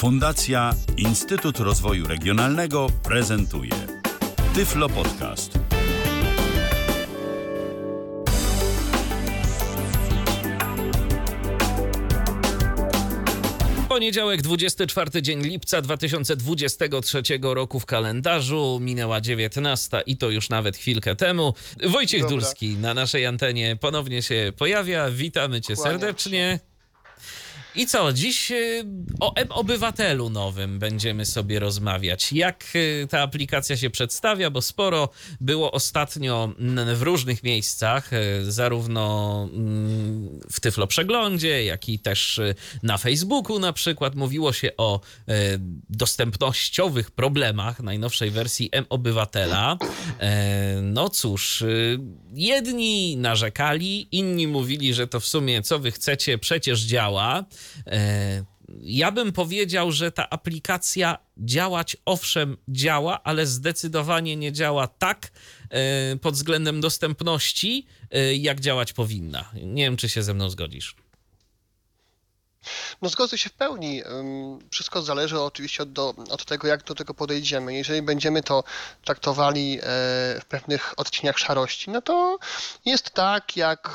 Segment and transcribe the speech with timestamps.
[0.00, 3.70] Fundacja Instytut Rozwoju Regionalnego prezentuje
[4.54, 5.58] Tyflo Podcast.
[13.88, 18.78] Poniedziałek, 24 dzień lipca 2023 roku w kalendarzu.
[18.80, 21.54] Minęła 19 i to już nawet chwilkę temu.
[21.86, 22.36] Wojciech Dobra.
[22.36, 25.10] Durski na naszej antenie ponownie się pojawia.
[25.10, 26.69] Witamy cię Kłaniam serdecznie.
[27.74, 28.84] I co, dziś y,
[29.20, 32.32] o M-Obywatelu nowym będziemy sobie rozmawiać.
[32.32, 35.08] Jak y, ta aplikacja się przedstawia, bo sporo
[35.40, 36.52] było ostatnio
[36.94, 42.40] w różnych miejscach, y, zarówno mm, w Tyflo Przeglądzie, jak i też
[42.82, 44.14] na Facebooku na przykład.
[44.14, 45.00] Mówiło się o
[45.90, 49.78] dostępnościowych problemach najnowszej wersji M-Obywatela.
[50.20, 51.64] E, No cóż,
[52.34, 57.44] jedni narzekali, inni mówili, że to w sumie co wy chcecie, przecież działa.
[57.86, 58.44] E,
[58.82, 65.30] Ja bym powiedział, że ta aplikacja działać owszem działa, ale zdecydowanie nie działa tak
[65.70, 69.50] e, pod względem dostępności, e, jak działać powinna.
[69.54, 70.96] Nie wiem, czy się ze mną zgodzisz.
[73.02, 74.02] No zgodzę się w pełni.
[74.70, 77.74] Wszystko zależy oczywiście od, do, od tego, jak do tego podejdziemy.
[77.74, 78.64] Jeżeli będziemy to
[79.04, 79.78] traktowali
[80.40, 82.38] w pewnych odcieniach szarości, no to
[82.84, 83.90] jest tak, jak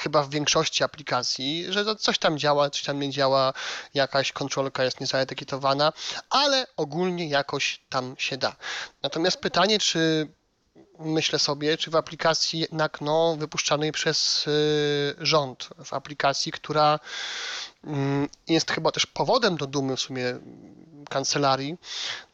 [0.00, 3.52] chyba w większości aplikacji, że coś tam działa, coś tam nie działa,
[3.94, 5.92] jakaś kontrolka jest niezaetykietowana,
[6.30, 8.56] ale ogólnie jakoś tam się da.
[9.02, 10.28] Natomiast pytanie, czy
[10.98, 16.98] myślę sobie, czy w aplikacji jednak no, wypuszczanej przez y, rząd, w aplikacji, która
[17.84, 20.38] mm, jest chyba też powodem do dumy w sumie
[21.10, 21.76] kancelarii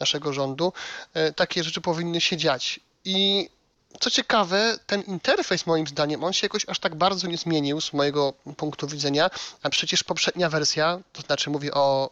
[0.01, 0.73] naszego rządu,
[1.17, 2.80] y, takie rzeczy powinny się dziać.
[3.05, 3.51] I
[4.00, 7.92] co ciekawe, ten interfejs moim zdaniem, on się jakoś aż tak bardzo nie zmienił z
[7.92, 9.30] mojego punktu widzenia,
[9.62, 12.11] a przecież poprzednia wersja, to znaczy mówię o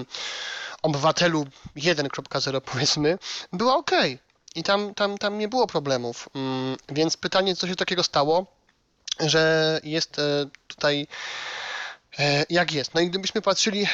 [0.00, 0.04] y,
[0.82, 3.18] obywatelu 1.0 powiedzmy,
[3.52, 3.90] była ok.
[4.54, 6.28] I tam, tam, tam nie było problemów.
[6.34, 8.46] Mm, Więc pytanie, co się takiego stało,
[9.20, 10.22] że jest e,
[10.66, 11.06] tutaj
[12.50, 12.94] jak jest.
[12.94, 13.86] No i gdybyśmy patrzyli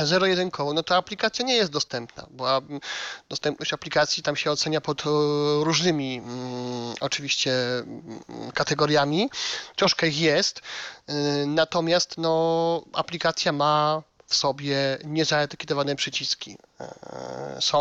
[0.00, 2.62] zero-jedynkowo, no to aplikacja nie jest dostępna, bo
[3.28, 5.04] dostępność aplikacji tam się ocenia pod e,
[5.64, 8.22] różnymi mm, oczywiście mm,
[8.54, 9.30] kategoriami.
[9.76, 10.60] Troszkę ich jest,
[11.06, 11.12] e,
[11.46, 16.58] natomiast no, aplikacja ma w sobie niezaetykietowane przyciski.
[16.80, 17.80] E, Są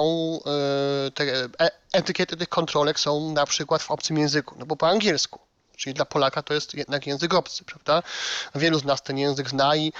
[1.07, 1.23] e, te
[1.59, 5.46] e- etykiety tych kontrolek są na przykład w obcym języku, no bo po angielsku.
[5.77, 8.03] Czyli dla Polaka to jest jednak język obcy, prawda?
[8.55, 9.93] Wielu z nas ten język zna i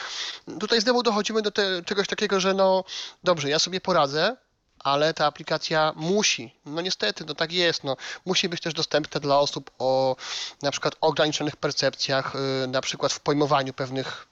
[0.60, 2.84] tutaj znowu dochodzimy do te, czegoś takiego, że no
[3.24, 4.36] dobrze, ja sobie poradzę,
[4.80, 9.40] ale ta aplikacja musi, no niestety, no tak jest, no, musi być też dostępna dla
[9.40, 10.16] osób o
[10.62, 14.28] na przykład ograniczonych percepcjach, y, na przykład w pojmowaniu pewnych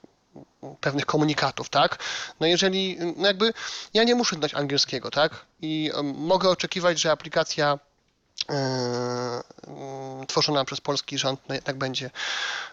[0.80, 1.98] pewnych komunikatów, tak?
[2.40, 3.52] No jeżeli, no jakby,
[3.94, 5.46] ja nie muszę znać angielskiego, tak?
[5.62, 7.78] I em, mogę oczekiwać, że aplikacja
[10.28, 12.10] tworzona przez polski rząd no jednak będzie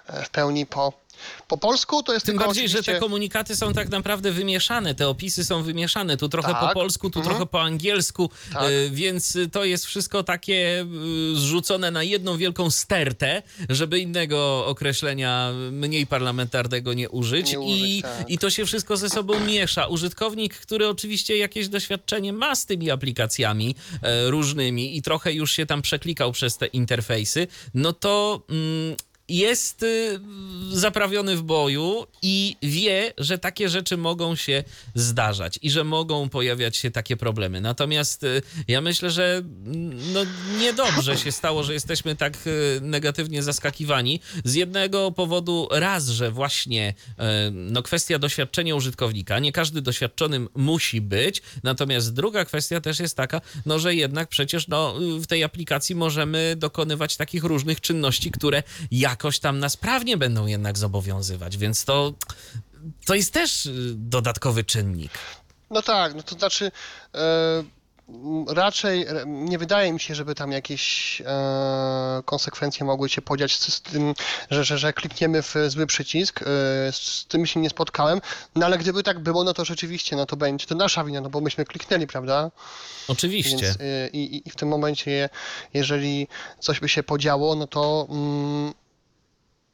[0.07, 0.93] e, w pełni po,
[1.47, 2.03] po polsku.
[2.03, 5.63] To jest Tym bardziej, że te oczywiście- komunikaty są tak naprawdę wymieszane, te opisy są
[5.63, 6.73] wymieszane, tu trochę po Tak.
[6.73, 7.35] polsku, tu Mhm.
[7.35, 8.69] trochę po angielsku, Tak.
[8.69, 10.81] y, więc to jest wszystko takie
[11.33, 17.81] y, zrzucone na jedną wielką stertę, żeby innego określenia mniej parlamentarnego nie użyć, Nie użyć,
[17.89, 18.29] I, tak.
[18.29, 19.87] i to się wszystko ze sobą miesza.
[19.87, 25.65] Użytkownik, który oczywiście jakieś doświadczenie ma z tymi aplikacjami e, różnymi i trochę już się
[25.65, 28.41] tam przeklikał przez te interfejsy, no to...
[28.49, 28.95] Mm,
[29.29, 30.19] jest y,
[30.71, 34.63] zaprawiony w boju i wie, że takie rzeczy mogą się
[34.95, 37.61] zdarzać i że mogą pojawiać się takie problemy.
[37.61, 39.41] Natomiast y, ja myślę, że
[40.13, 40.19] no,
[40.59, 44.19] niedobrze się stało, że jesteśmy tak y, negatywnie zaskakiwani.
[44.45, 46.93] Z jednego powodu raz, że właśnie
[47.51, 49.39] no, kwestia doświadczenia użytkownika.
[49.39, 51.41] Nie każdy doświadczonym musi być.
[51.63, 56.55] Natomiast druga kwestia też jest taka, no, że jednak przecież no, w tej aplikacji możemy
[56.57, 58.63] dokonywać takich różnych czynności, które
[59.13, 62.13] jakoś tam nas prawnie będą jednak zobowiązywać, więc to,
[63.05, 65.11] to jest też y, dodatkowy czynnik.
[65.69, 66.71] No tak, no to znaczy
[67.15, 67.63] e,
[68.47, 73.73] raczej e, nie wydaje mi się, żeby tam jakieś e, konsekwencje mogły się podziać z,
[73.73, 74.13] z tym,
[74.51, 76.41] że, że, że klikniemy w zły przycisk.
[76.41, 76.45] E,
[76.91, 78.21] z tym się nie spotkałem,
[78.55, 81.29] no ale gdyby tak było, no to rzeczywiście, no to będzie to nasza wina, no
[81.29, 82.51] bo myśmy kliknęli, prawda?
[83.07, 83.57] Oczywiście.
[83.57, 85.29] Więc y, i, i w tym momencie,
[85.73, 86.27] jeżeli
[86.59, 88.73] coś by się podziało, no to mm,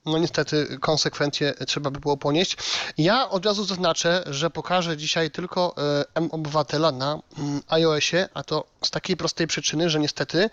[0.09, 2.57] no niestety konsekwencje trzeba by było ponieść.
[2.97, 8.65] Ja od razu zaznaczę, że pokażę dzisiaj tylko e, M-Obywatela na mm, iOSie, a to
[8.83, 10.49] z takiej prostej przyczyny, że niestety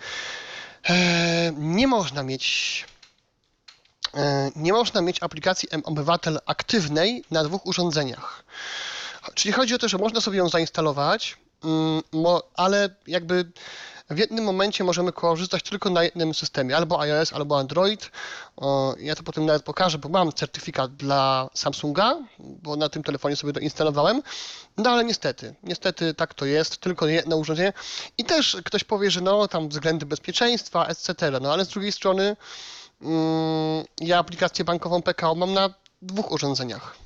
[0.89, 2.85] e, nie można mieć
[4.15, 8.45] e, nie można mieć aplikacji M-Obywatel aktywnej na dwóch urządzeniach.
[9.35, 12.03] Czyli chodzi o to, że można sobie ją zainstalować, mm,
[12.55, 13.53] ale jakby
[14.11, 18.11] w jednym momencie możemy korzystać tylko na jednym systemie, albo iOS, albo Android.
[18.99, 23.53] Ja to potem nawet pokażę, bo mam certyfikat dla Samsunga, bo na tym telefonie sobie
[23.53, 24.23] to instalowałem.
[24.77, 27.73] No ale niestety, niestety tak to jest, tylko jedno urządzenie.
[28.19, 31.15] I też ktoś powie, że no tam względy bezpieczeństwa, etc.
[31.41, 32.37] No ale z drugiej strony
[33.03, 37.06] mm, ja aplikację bankową PKO mam na dwóch urządzeniach.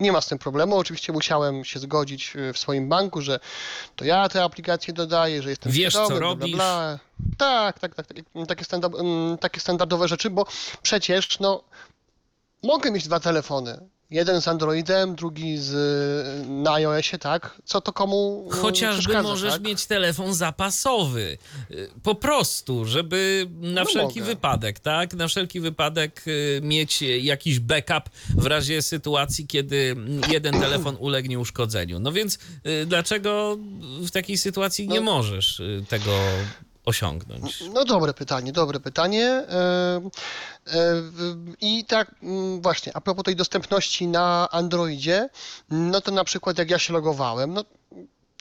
[0.00, 0.76] Nie ma z tym problemu.
[0.76, 3.40] Oczywiście musiałem się zgodzić y, w swoim banku, że
[3.96, 6.56] to ja te aplikacje dodaję, że jestem Wiesz, co robisz.
[6.56, 6.98] Bla, bla.
[7.38, 8.06] Tak, tak, tak.
[8.48, 10.46] Takie, standard, mm, takie standardowe rzeczy, bo
[10.82, 11.64] przecież no,
[12.62, 13.80] mogę mieć dwa telefony.
[14.10, 15.72] Jeden z Androidem, drugi z,
[16.48, 17.60] na iOSie, tak?
[17.64, 19.62] Co to komu mm, Chociażby możesz tak?
[19.62, 21.38] mieć telefon zapasowy.
[21.70, 24.32] Y, po prostu, żeby na no wszelki mogę.
[24.32, 25.14] wypadek, tak?
[25.14, 29.96] Na wszelki wypadek y, mieć jakiś backup w razie sytuacji, kiedy
[30.28, 31.98] jeden telefon ulegnie uszkodzeniu.
[31.98, 35.12] No więc y, dlaczego w takiej sytuacji nie no.
[35.12, 36.12] możesz tego
[36.84, 37.64] osiągnąć?
[37.74, 39.26] No dobre pytanie, dobre pytanie.
[39.26, 40.00] E,
[40.66, 41.02] e,
[41.60, 45.28] I tak mm, właśnie, a propos tej dostępności na Androidzie,
[45.70, 47.64] no to na przykład jak ja się logowałem, no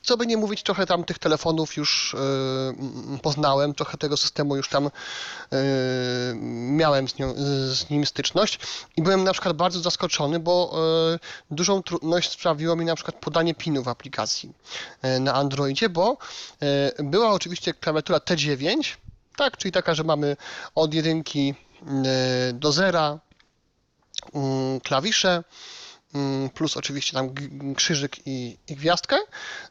[0.04, 2.18] co by nie mówić, trochę tam tych telefonów już y,
[3.22, 4.90] poznałem, trochę tego systemu już tam y,
[6.72, 7.34] miałem z, nią,
[7.68, 8.60] z, nim styczność
[8.98, 10.75] i byłem na przykład bardzo zaskoczony, bo
[11.16, 11.19] y,
[11.51, 14.54] dużą trudność sprawiło mi na przykład podanie pinu w aplikacji
[15.19, 16.18] na Androidzie, bo
[17.00, 18.98] była oczywiście klawiatura T9,
[19.36, 20.38] tak, czyli taka, że mamy
[20.75, 21.56] od jedynki
[22.54, 23.19] do zera
[24.34, 25.44] mm, klawisze,
[26.54, 27.34] plus oczywiście tam
[27.76, 29.18] krzyżyk i, i, gwiazdkę.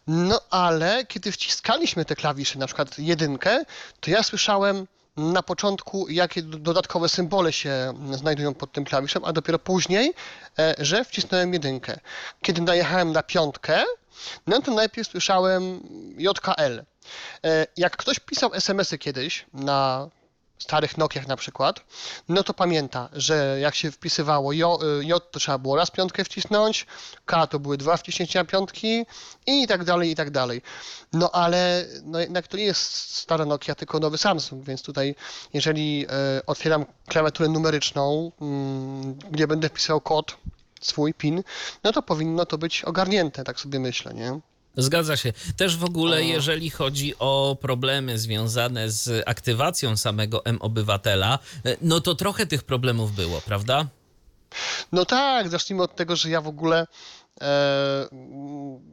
[0.06, 3.64] No ale kiedy wciskaliśmy te klawisze, na przykład jedynkę,
[4.00, 4.87] to ja słyszałem
[5.17, 10.14] na początku, jakie dodatkowe symbole się znajdują pod tym klawiszem, a dopiero później,
[10.58, 11.99] e, że wcisnąłem jedynkę.
[12.43, 13.84] Kiedy najechałem na piątkę,
[14.46, 15.81] no to najpierw słyszałem
[16.19, 16.84] JKL.
[17.44, 20.08] E, jak ktoś pisał SMS-y kiedyś na
[20.58, 21.81] starych Nokiach na przykład,
[22.28, 26.87] no to pamięta, że jak się wpisywało J, J to trzeba było raz piątkę wcisnąć,
[27.26, 29.06] K to były dwa wciśnięcia piątki
[29.46, 30.62] i tak dalej, i tak dalej.
[31.12, 35.14] No ale no jednak to nie jest stara Nokia, tylko nowy Samsung, więc tutaj
[35.52, 40.37] jeżeli e, otwieram klawiaturę numeryczną, mm, gdzie będę wpisał kod,
[40.81, 41.43] swój PIN,
[41.84, 44.40] no to powinno to być ogarnięte, tak sobie myślę, nie?
[44.78, 45.32] Zgadza się.
[45.56, 52.14] Też w ogóle, jeżeli chodzi o problemy związane z aktywacją samego M-Obywatela, e, no to
[52.14, 53.86] trochę tych problemów było, prawda?
[54.92, 56.86] No tak, zacznijmy od tego, że ja w ogóle
[57.40, 58.08] e,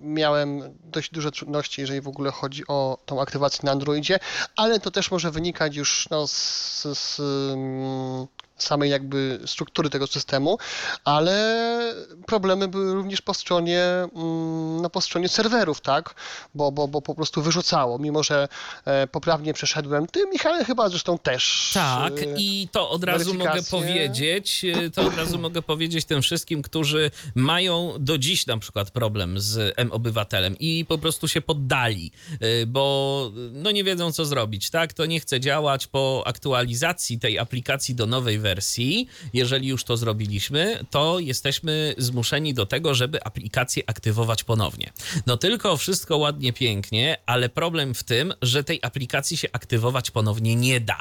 [0.01, 4.19] miałem dość duże trudności, jeżeli w ogóle chodzi o tą aktywację na Androidzie,
[4.55, 7.21] ale to też może wynikać już no, z, z,
[8.57, 10.57] samej jakby struktury tego systemu,
[11.03, 11.35] ale
[12.25, 16.15] problemy były również po stronie, mm, no po stronie serwerów, tak,
[16.55, 18.47] bo, bo, bo po prostu wyrzucało, mimo że
[18.85, 20.07] e, poprawnie przeszedłem.
[20.07, 21.71] Ty, Michale, chyba zresztą też.
[21.73, 26.21] Tak, e, i to od razu mogę powiedzieć, e, to od razu mogę powiedzieć tym
[26.21, 32.11] wszystkim, którzy mają do dziś na przykład problem z M-Obywatelem i po prostu się poddali,
[32.67, 37.95] bo no nie wiedzą co zrobić, tak, to nie chce działać po aktualizacji tej aplikacji
[37.95, 44.43] do nowej wersji, jeżeli już to zrobiliśmy, to jesteśmy zmuszeni do tego, żeby aplikację aktywować
[44.43, 44.93] ponownie.
[45.25, 50.55] No tylko wszystko ładnie, pięknie, ale problem w tym, że tej aplikacji się aktywować ponownie
[50.55, 50.97] nie da.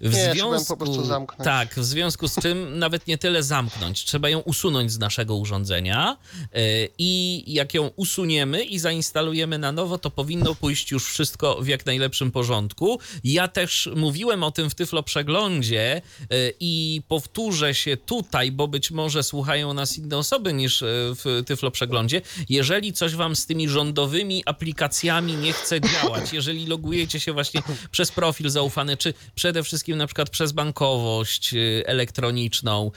[0.00, 1.44] W nie, związku, po prostu zamknąć.
[1.44, 6.16] Tak, w związku z czym nawet nie tyle zamknąć, trzeba ją usunąć z naszego urządzenia
[6.54, 11.66] yy, i jak ją usuniemy i zainstalujemy na nowo, to powinno pójść już wszystko w
[11.66, 13.00] jak najlepszym porządku.
[13.24, 18.68] Ja też mówiłem o tym w Tyflo Przeglądzie yy, i i powtórzę się tutaj, bo
[18.68, 22.22] być może słuchają nas inne osoby niż e, w Tyflo Przeglądzie.
[22.48, 28.12] Jeżeli coś wam z tymi rządowymi aplikacjami nie chce działać, jeżeli logujecie się właśnie przez
[28.12, 32.90] profil zaufany, czy przede wszystkim na przykład przez bankowość e, elektroniczną,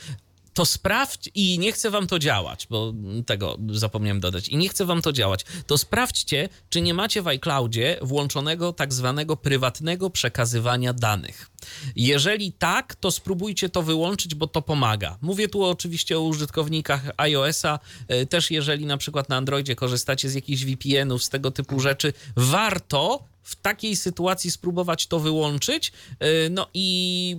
[0.54, 2.94] to sprawdź i nie chcę wam to działać, bo
[3.26, 4.50] tego zapomniałem dodać.
[4.50, 5.46] I nie chcę wam to działać.
[5.68, 11.50] To sprawdźcie, czy nie macie w iCloudzie włączonego tak zwanego prywatnego przekazywania danych.
[11.96, 15.18] Jeżeli tak, to spróbujcie to wyłączyć, bo to pomaga.
[15.22, 17.80] Mówię tu oczywiście o użytkownikach iOS-a.
[18.08, 22.14] E, też jeżeli na przykład na Androidzie korzystacie z jakichś VPN-ów, z tego typu rzeczy,
[22.36, 25.92] warto w takiej sytuacji spróbować to wyłączyć,
[26.24, 27.38] y, no i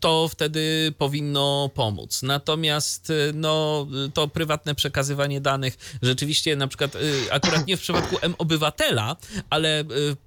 [0.00, 2.22] to wtedy powinno pomóc.
[2.22, 8.16] Natomiast y, no, to prywatne przekazywanie danych rzeczywiście na przykład y, akurat nie w przypadku
[8.22, 9.16] M-Obywatela,
[9.50, 9.84] ale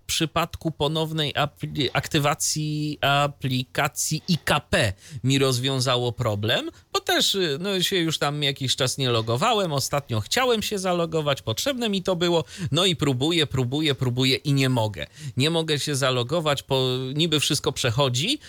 [0.08, 8.18] przypadku ponownej apli- aktywacji aplikacji IKP mi rozwiązało problem, bo też y, no, się już
[8.18, 9.74] tam jakiś czas nie logowałem.
[9.74, 12.44] Ostatnio chciałem się zalogować, potrzebne mi to było.
[12.72, 15.08] No i próbuję, próbuję, próbuję i nie mogę.
[15.38, 18.40] Nie mogę się zalogować, bo niby wszystko przechodzi.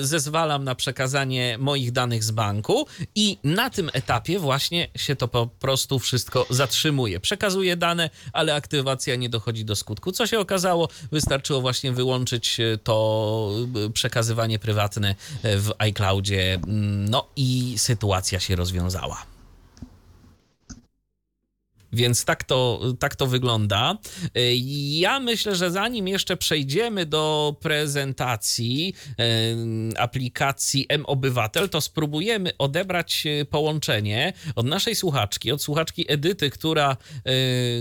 [0.00, 5.28] y, Zezwalam na przekazanie moich danych z banku i na tym etapie właśnie się to
[5.28, 7.20] po prostu wszystko zatrzymuje.
[7.20, 10.12] Przekazuję dane, ale aktywacja nie dochodzi do skutku.
[10.12, 10.88] Co się okazało?
[11.12, 13.50] Wystarczyło właśnie wyłączyć y, to
[13.86, 15.14] y, przekazywanie prywatne y,
[15.58, 16.54] w iCloudzie.
[16.54, 19.33] Mm, No i sytuacja się rozwiązała.
[21.94, 23.98] Więc tak to, tak to wygląda.
[24.36, 24.54] Y,
[24.98, 33.44] Ja myślę, że zanim jeszcze przejdziemy do prezentacji y, aplikacji M-Obywatel, to spróbujemy odebrać y,
[33.44, 36.96] połączenie od naszej słuchaczki, od słuchaczki Edyty, która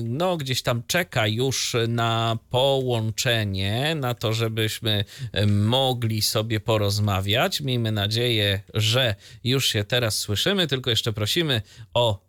[0.03, 5.05] no, gdzieś tam czeka już na połączenie, na to, żebyśmy
[5.47, 7.61] mogli sobie porozmawiać.
[7.61, 11.61] Miejmy nadzieję, że już się teraz słyszymy, tylko jeszcze prosimy
[11.93, 12.19] o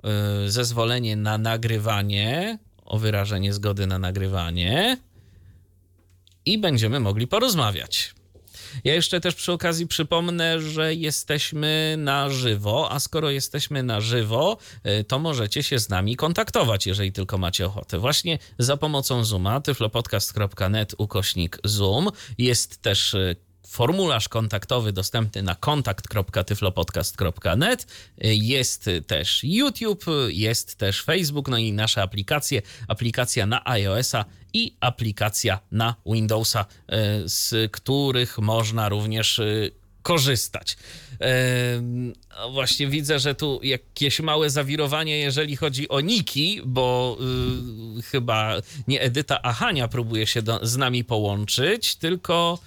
[0.46, 1.73] zezwolenie na nagrywanie,
[2.84, 4.96] o wyrażenie zgody na nagrywanie
[6.46, 8.14] i będziemy mogli porozmawiać.
[8.84, 14.56] Ja jeszcze też przy okazji przypomnę, że jesteśmy na żywo, a skoro jesteśmy na żywo,
[15.00, 17.98] y, to możecie się z nami kontaktować, jeżeli tylko macie ochotę.
[17.98, 22.10] Właśnie za pomocą Zooma, tyflopodcast.net ukośnik Zoom.
[22.38, 23.36] Jest też y,
[23.74, 27.86] formularz kontaktowy dostępny na kontakt.tyflopodcast.net.
[28.22, 32.62] Jest też YouTube, jest też Facebook, no i nasze aplikacje.
[32.88, 36.66] Aplikacja na iOS-a i aplikacja na Windowsa, e,
[37.24, 39.44] z których można również e,
[40.02, 40.76] korzystać.
[42.38, 47.18] No Właśnie widzę, że tu jakieś małe zawirowanie, jeżeli chodzi o Niki, bo
[48.10, 48.54] chyba
[48.88, 52.58] nie Edyta, a Hania próbuje się do, z nami połączyć, tylko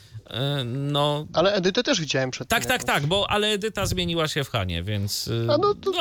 [0.66, 1.26] no...
[1.34, 4.84] Ale Edytę też widziałem przed Tak, tak, tak, bo ale Edyta zmieniła się w Hanie,
[4.84, 5.92] więc A no to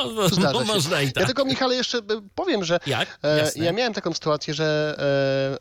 [0.40, 1.20] no, no, można i tak.
[1.20, 2.02] Ja tylko, Michale, jeszcze e,
[2.34, 3.18] powiem, że Jak?
[3.22, 3.64] e, Jasne.
[3.64, 4.96] ja miałem taką sytuację, że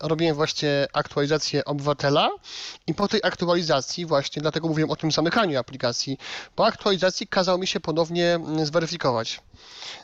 [0.01, 2.29] e, robiłem właśnie aktualizację obywatela
[2.87, 6.17] i po tej aktualizacji właśnie, dlatego mówiłem o tym zamykaniu aplikacji,
[6.55, 9.39] po aktualizacji kazał mi się ponownie mm, zweryfikować.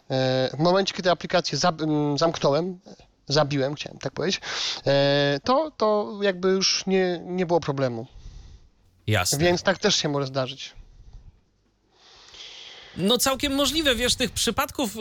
[0.09, 2.79] E, w momencie, kiedy aplikację mm, zamknąłem,
[3.27, 4.41] zabiłem, chciałem tak powiedzieć,
[4.87, 8.07] e, to, to jakby już nie, nie było problemu.
[9.11, 9.37] Jasne.
[9.37, 10.71] Więc tak też się może zdarzyć.
[12.97, 14.99] No całkiem możliwe, wiesz, tych przypadków y,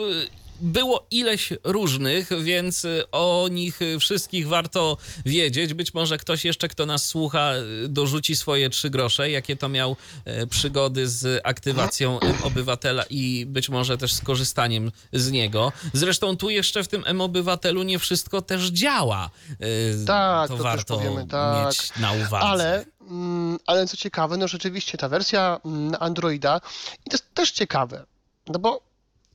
[0.61, 5.73] było ileś różnych, więc y, o nich wszystkich warto wiedzieć.
[5.73, 7.53] Być może ktoś jeszcze, kto nas słucha,
[7.85, 13.69] y, dorzuci swoje trzy grosze, jakie to miał e, przygody z aktywacją M-Obywatela i być
[13.69, 15.71] może też z korzystaniem z niego.
[15.93, 19.29] Zresztą tu jeszcze w tym M-Obywatelu nie wszystko też działa.
[19.51, 21.67] Y, Tak, to to też warto powiemy, tak.
[21.67, 22.47] mieć na uwadze.
[22.47, 26.61] Ale, mm, ale co ciekawe, no rzeczywiście ta wersja mm, na Androida
[27.05, 28.05] i to jest też ciekawe,
[28.47, 28.90] no bo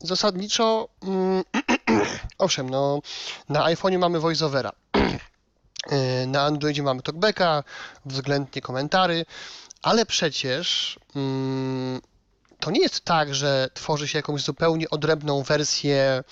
[0.06, 1.42] zasadniczo, mm,
[2.38, 3.00] owszem, no
[3.48, 4.72] na iPhone'ie mamy voiceovera,
[5.92, 7.64] y, na Androidzie mamy talkbacka,
[8.06, 9.24] względnie komentary,
[9.82, 12.00] ale przecież mm,
[12.60, 16.24] to nie jest tak, że tworzy się jakąś zupełnie odrębną wersję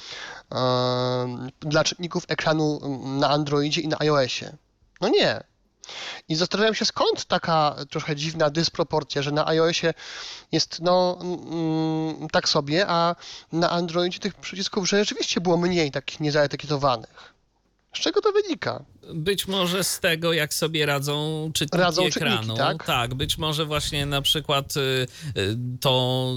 [0.50, 4.56] em, dla czytników ekranu mm, na Androidzie i na iOSie.
[5.00, 5.44] No nie.
[6.28, 9.94] I zastanawiam się, skąd taka trochę dziwna dysproporcja, że na iOSie
[10.52, 13.16] jest no mm, tak sobie, a
[13.52, 17.34] na Androidzie tych przycisków rzeczywiście było mniej takich niezaetykietowanych.
[17.94, 18.84] Z czego to wynika?
[19.14, 22.56] Być może z tego, jak sobie radzą czytniki Radzą czytniki, ekranu.
[22.86, 23.14] tak?
[23.14, 26.34] być może właśnie na przykład y, y, to,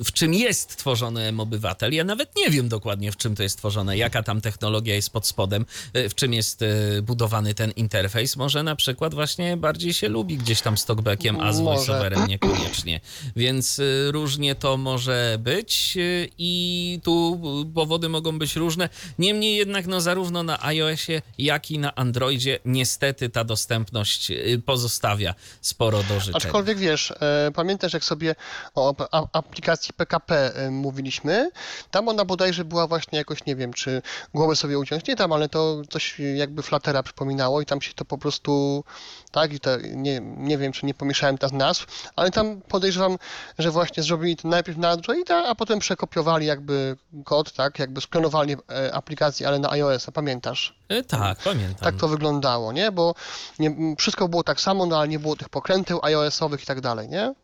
[0.00, 1.94] y, w czym jest tworzony M-Obywatel.
[1.94, 5.26] Ja nawet nie wiem dokładnie, w czym to jest tworzone, jaka tam technologia jest pod
[5.26, 6.64] spodem, w czym jest
[7.02, 8.36] budowany ten interfejs.
[8.36, 13.00] Może na przykład właśnie bardziej się lubi gdzieś tam z talkbackiem, a z voiceoverem niekoniecznie.
[13.36, 15.98] Więc różnie to może być
[16.38, 17.40] i tu
[17.74, 18.88] powody mogą być różne.
[19.18, 25.34] Niemniej jednak no zarówno na iOSie, jak i na Androidzie niestety ta dostępność y, pozostawia
[25.60, 26.36] sporo do życzenia.
[26.36, 28.34] Aczkolwiek wiesz, e, pamiętasz jak sobie
[28.74, 28.94] o
[29.32, 31.50] aplikacji PKP e, mówiliśmy,
[31.90, 34.02] tam ona bodajże była właśnie jakoś, nie wiem, czy
[34.34, 38.04] głowę sobie uciąć, nie tam, ale to coś jakby Fluttera przypominało i tam się to
[38.04, 38.84] po prostu,
[39.30, 43.18] tak, i to nie, nie wiem, czy nie pomieszałem teraz nazw, ale tam podejrzewam,
[43.58, 48.56] że właśnie zrobili to najpierw na Androida, a potem przekopiowali jakby kod, tak, jakby sklonowali
[48.70, 50.77] e, aplikację, ale na iOS-a, pamiętasz?
[50.92, 51.84] Y, Tak, pamiętam.
[51.84, 52.92] Tak to wyglądało, nie?
[52.92, 53.14] Bo
[53.58, 57.08] nie, wszystko było tak samo, no ale nie było tych pokręteł iOS-owych i tak dalej,
[57.08, 57.34] nie?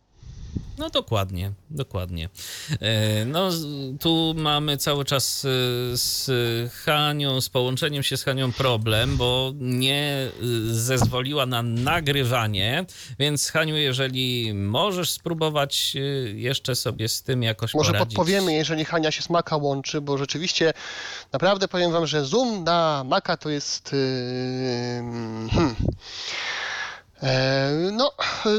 [0.79, 2.29] No dokładnie, dokładnie.
[2.81, 3.51] E, no
[4.01, 5.49] tu mamy cały czas e,
[5.97, 6.31] z
[6.73, 10.31] Hanią, z połączeniem się z Hanią problem, bo nie e,
[10.75, 12.85] zezwoliła na nagrywanie,
[13.19, 15.97] więc Haniu, jeżeli możesz spróbować
[16.35, 18.17] jeszcze sobie z tym jakoś Może poradzić.
[18.17, 20.73] podpowiemy, jeżeli Hania się z Maka łączy, bo rzeczywiście
[21.33, 23.91] naprawdę powiem wam, że Zoom na Maka to jest...
[25.51, 25.75] Hmm.
[27.25, 28.13] E, no,
[28.47, 28.51] e,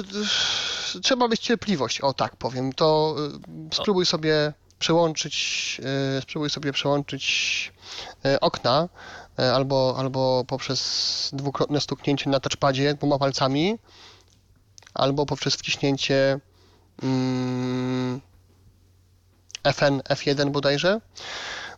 [1.04, 2.74] trzeba mieć cierpliwość, o tak powiem.
[2.74, 3.16] To
[3.72, 5.82] e, spróbuj sobie przełączyć,
[6.22, 7.74] spróbuj sobie przełączyć
[8.42, 8.90] okna
[9.54, 13.78] albo, albo poprzez dwukrotne stuknięcie na touchpadzie dwoma palcami,
[14.94, 16.40] albo poprzez wciśnięcie
[17.04, 18.22] mm,
[19.64, 21.02] FN, F1 bodajże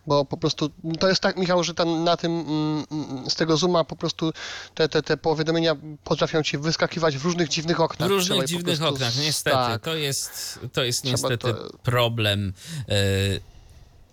[0.07, 3.57] bo po prostu to jest tak, Michał, że tam na tym, mm, mm, z tego
[3.57, 4.33] Zooma po prostu
[4.75, 8.09] te, te, te powiadomienia potrafią ci wyskakiwać w różnych dziwnych oknach.
[8.09, 8.95] W różnych dziwnych prostu...
[8.95, 9.55] oknach, niestety.
[9.55, 9.81] Tak.
[9.81, 11.77] To jest, to jest niestety to...
[11.83, 12.53] problem.
[12.87, 13.41] Yy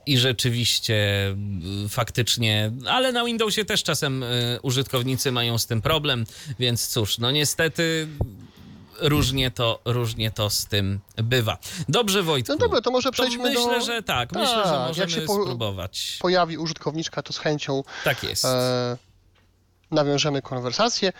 [0.06, 1.06] i rzeczywiście
[1.88, 6.26] faktycznie, ale na Windowsie też czasem y, użytkownicy mają z tym problem,
[6.58, 8.08] więc cóż, no niestety
[9.00, 11.58] różnie to, różnie to z tym bywa.
[11.88, 12.52] Dobrze, Wojtku.
[12.52, 13.84] No dobra, to może przejdźmy to myślę, do...
[13.86, 15.42] że tak, tak, myślę, że tak, możemy jak się po...
[15.42, 16.18] spróbować.
[16.20, 18.44] pojawi użytkowniczka, to z chęcią tak jest.
[18.44, 18.96] E,
[19.90, 21.12] nawiążemy konwersację.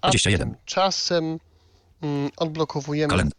[0.00, 0.56] A 21.
[0.64, 1.38] czasem
[2.02, 3.34] mm, odblokowujemy Kalend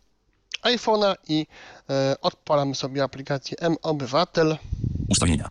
[0.64, 1.48] iPhone'a i
[1.90, 4.58] e, odpalamy sobie aplikację M-Obywatel.
[5.10, 5.50] Ustawienia.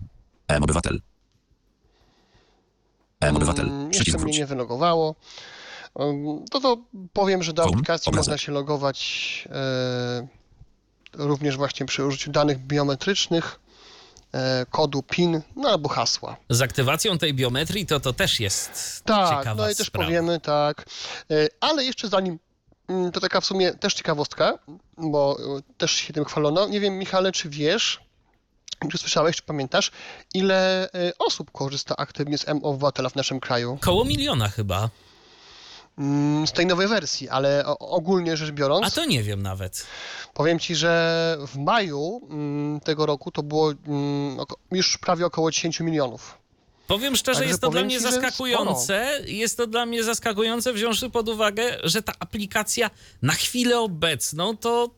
[0.49, 1.00] M-Obywatel.
[3.21, 3.66] M-Obywatel.
[3.66, 5.14] Mm, jeszcze mnie nie wylogowało.
[5.98, 6.78] No to
[7.12, 10.26] powiem, że do aplikacji można się logować e,
[11.12, 13.60] również właśnie przy użyciu danych biometrycznych,
[14.32, 16.36] e, kodu PIN, no albo hasła.
[16.50, 20.86] Z aktywacją tej biometrii to to też jest tak, ciekawa no i też powiemy, tak.
[21.30, 22.38] E, ale jeszcze zanim
[22.88, 24.58] mm, to taka w sumie też ciekawostka,
[24.98, 25.38] bo
[25.78, 26.68] też się tym chwalono.
[26.68, 28.00] Nie wiem, Michale, czy wiesz,
[28.90, 29.90] czy słyszałeś, czy pamiętasz,
[30.34, 30.88] ile
[31.18, 33.78] osób korzysta aktywnie z M-Obywatela w naszym kraju?
[33.80, 34.90] Koło miliona chyba.
[35.98, 38.86] Mm, z tej nowej wersji, ale ogólnie rzecz biorąc.
[38.86, 39.86] A to nie wiem nawet.
[40.34, 44.36] Powiem ci, że w maju mm, tego roku to było mm,
[44.72, 46.38] już prawie około 10 milionów.
[46.86, 49.20] Powiem szczerze, Także jest to dla mnie zaskakujące.
[49.26, 52.90] Jest to dla mnie zaskakujące, wziąwszy pod uwagę, że ta aplikacja
[53.22, 54.90] na chwilę obecną to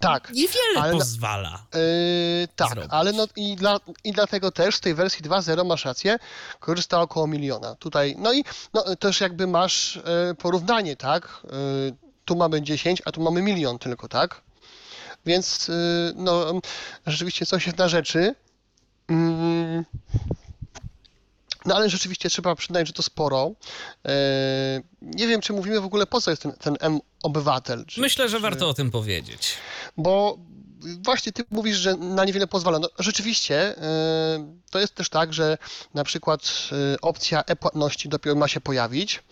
[0.00, 1.66] tak, niewiele ale, pozwala.
[1.74, 2.90] Yy, tak, zrobić.
[2.92, 6.18] ale no i, dla, i dlatego też z tej wersji 2.0 masz rację,
[6.60, 7.74] korzysta około miliona.
[7.74, 9.96] Tutaj, no i no, też jakby masz
[10.28, 11.40] yy, porównanie, tak?
[11.44, 14.42] Yy, tu mamy 10, a tu mamy milion tylko, tak?
[15.26, 15.74] Więc yy,
[16.16, 16.60] no
[17.06, 18.34] rzeczywiście coś jest na rzeczy.
[21.66, 23.50] No ale rzeczywiście trzeba przyznać, że to sporo.
[24.06, 27.84] E, nie wiem, czy mówimy w ogóle po co jest ten, ten M-obywatel.
[27.96, 28.42] Myślę, że czy...
[28.42, 29.54] warto o tym powiedzieć.
[29.96, 30.38] Bo
[31.04, 32.78] właśnie ty mówisz, że na niewiele pozwala.
[32.78, 35.58] No, rzeczywiście e, to jest też tak, że
[35.94, 39.22] na przykład e, opcja e-płatności dopiero ma się pojawić.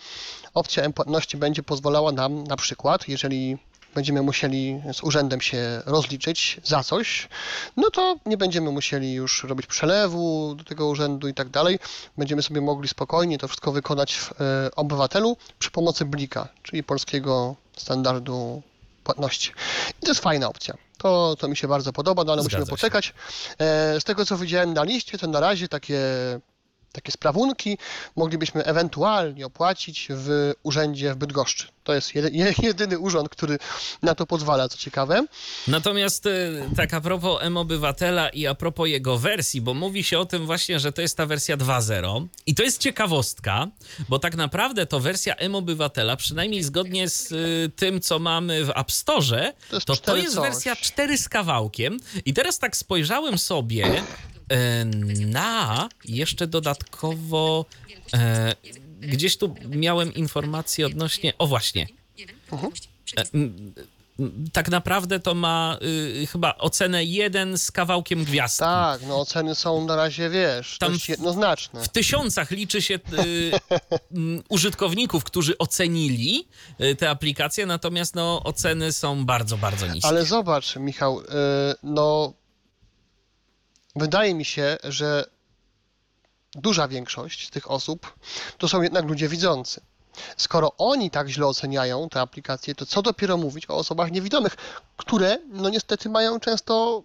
[0.55, 3.59] Opcja e-płatności będzie pozwalała nam na przykład, jeżeli
[3.94, 7.28] będziemy musieli z urzędem się rozliczyć za coś,
[7.76, 11.78] no to nie będziemy musieli już robić przelewu do tego urzędu i tak dalej.
[12.18, 14.35] Będziemy sobie mogli spokojnie to wszystko wykonać w e,
[14.76, 18.62] obywatelu przy pomocy Blika, czyli polskiego standardu
[19.04, 19.52] płatności.
[20.02, 20.74] I to jest fajna opcja.
[20.98, 22.70] To, to mi się bardzo podoba, no ale Zgadza musimy się.
[22.70, 23.14] poczekać.
[23.59, 26.00] E, z tego, co widziałem na liście, to na razie takie
[26.94, 27.78] takie sprawunki
[28.16, 31.66] moglibyśmy ewentualnie opłacić w urzędzie w Bydgoszczy.
[31.85, 32.12] To jest
[32.62, 33.59] jedyny urząd, który
[34.02, 35.26] na to pozwala, co ciekawe.
[35.68, 40.24] Natomiast y, tak a propos M-Obywatela i a propos jego wersji, bo mówi się o
[40.24, 43.68] tym właśnie, że to jest ta wersja 2.0 i to jest ciekawostka,
[44.09, 48.92] bo tak naprawdę to wersja M-Obywatela, przynajmniej zgodnie z y, tym, co mamy w App
[48.92, 54.02] Store, to, to, to jest wersja 4 z kawałkiem i teraz tak spojrzałem sobie E,
[55.26, 57.64] na jeszcze dodatkowo
[58.14, 58.54] e,
[59.00, 61.33] gdzieś tu miałem informację odnośnie.
[61.38, 61.87] O właśnie.
[63.18, 63.24] E,
[64.52, 65.78] tak naprawdę to ma
[66.22, 68.59] y, chyba ocenę jeden z kawałkiem gwiazdki.
[68.59, 71.83] Tak, no oceny są na razie, wiesz, Tam dość jednoznaczne.
[71.83, 73.00] W tysiącach liczy się y,
[74.48, 76.48] użytkowników, którzy ocenili
[76.80, 80.09] y, te aplikacje, natomiast no, oceny są bardzo, bardzo niskie.
[80.09, 81.24] Ale zobacz, Michał, y,
[81.83, 82.33] no
[83.96, 85.24] wydaje mi się, że
[86.54, 88.14] duża większość tych osób
[88.59, 89.80] to są jednak ludzie widzący.
[90.37, 94.57] Skoro oni tak źle oceniają te aplikacje, to co dopiero mówić o osobach niewidomych,
[94.96, 97.02] które no niestety mają często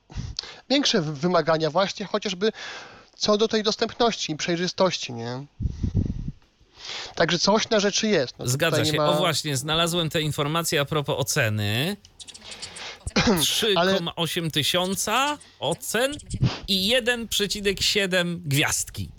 [0.69, 2.51] większe wymagania właśnie chociażby
[3.17, 5.45] co do tej dostępności i przejrzystości, nie?
[7.15, 8.39] Także coś na rzeczy jest.
[8.39, 8.97] No, Zgadza się.
[8.97, 9.09] Ma...
[9.09, 11.97] O właśnie, znalazłem te informacje a propos oceny.
[13.15, 16.13] 3,8 tysiąca ocen
[16.67, 19.09] i 1,7 gwiazdki.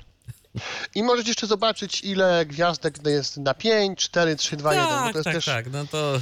[0.95, 4.89] I możecie jeszcze zobaczyć, ile gwiazdek jest na 5, 4, 3, 2, 1.
[4.89, 5.73] Bo Tak, to jest tak, też, tak.
[5.73, 6.21] No to y,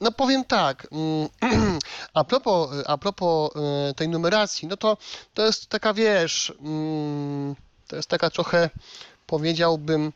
[0.00, 1.78] no powiem tak, mm,
[2.14, 3.50] a propos, a propos
[3.90, 4.96] y, tej numeracji, no to
[5.34, 7.54] to jest taka, wiesz, mm,
[7.88, 8.70] to jest taka trochę,
[9.26, 10.12] powiedziałbym,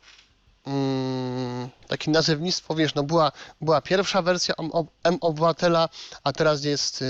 [0.67, 4.55] mm, takie nazewnictwo, wiesz, no była, była pierwsza wersja
[5.03, 5.89] M-Obywatela,
[6.23, 7.05] a teraz jest y,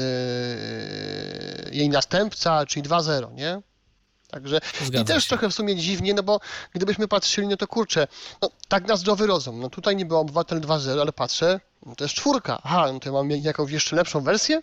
[1.71, 3.61] jej następca, czyli 2.0, nie?
[4.31, 5.29] Także Zgadza i też się.
[5.29, 6.39] trochę w sumie dziwnie, no bo
[6.75, 8.07] gdybyśmy patrzyli, no to kurczę,
[8.41, 12.03] no tak na zdrowy rozum, no tutaj nie był Obywatel 2.0, ale patrzę, no to
[12.03, 14.61] jest czwórka, aha, no to ja mam jakąś jeszcze lepszą wersję?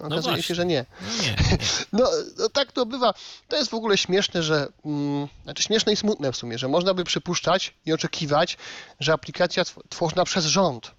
[0.00, 0.42] No, okazuje właśnie.
[0.42, 0.84] się, że nie.
[1.00, 1.36] no nie.
[1.92, 3.14] No, no tak to bywa.
[3.48, 4.68] To jest w ogóle śmieszne, że.
[4.84, 8.56] Mm, znaczy śmieszne i smutne w sumie, że można by przypuszczać i oczekiwać,
[9.00, 10.90] że aplikacja tw- tworzona przez rząd.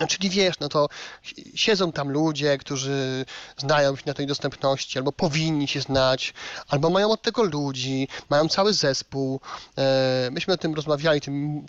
[0.00, 0.88] No, Czyli wiesz, no to
[1.22, 3.24] si- siedzą tam ludzie, którzy
[3.56, 6.34] znają się na tej dostępności, albo powinni się znać,
[6.68, 9.40] albo mają od tego ludzi, mają cały zespół.
[9.78, 11.20] E, myśmy o tym rozmawiali,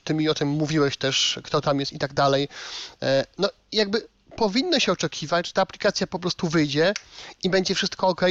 [0.03, 2.47] ty mi o tym mówiłeś też, kto tam jest i tak dalej.
[3.01, 6.93] E, no jakby powinno się oczekiwać, że ta aplikacja po prostu wyjdzie
[7.43, 8.21] i będzie wszystko ok,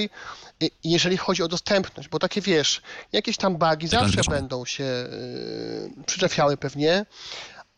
[0.84, 2.82] jeżeli chodzi o dostępność, bo takie wiesz,
[3.12, 7.06] jakieś tam bugi zawsze będą się yy, przyczepiały pewnie,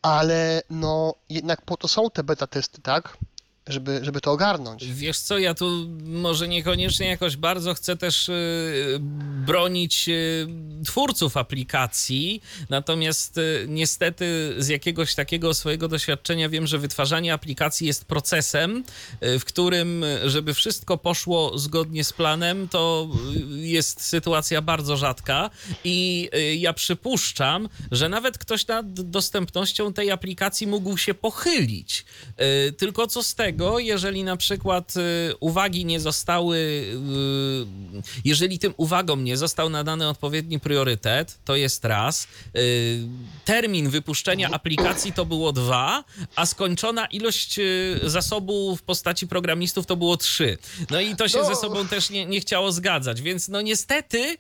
[0.02, 3.16] ale no jednak po to są te beta testy, tak?
[3.68, 4.84] Żeby, żeby to ogarnąć.
[4.84, 8.98] Wiesz co, ja tu może niekoniecznie jakoś bardzo chcę też y,
[9.46, 10.46] bronić y,
[10.84, 18.04] twórców aplikacji, natomiast y, niestety z jakiegoś takiego swojego doświadczenia wiem, że wytwarzanie aplikacji jest
[18.04, 18.84] procesem,
[19.20, 23.08] w którym, żeby wszystko poszło zgodnie z planem, to
[23.56, 25.50] jest sytuacja bardzo rzadka
[25.84, 32.04] i ja przypuszczam, że nawet ktoś nad dostępnością tej aplikacji mógł się pochylić.
[32.78, 39.24] Tylko co z tego, jeżeli na przykład y, uwagi nie zostały, y, jeżeli tym uwagom
[39.24, 42.28] nie został nadany odpowiedni priorytet, to jest raz.
[42.56, 43.02] Y,
[43.44, 46.04] Termin wypuszczenia aplikacji to było dwa,
[46.36, 47.60] a skończona ilość
[48.02, 50.58] zasobu w postaci programistów to było trzy.
[50.90, 51.44] No i to się No.
[51.44, 54.36] ze sobą też nie, nie chciało zgadzać, więc no niestety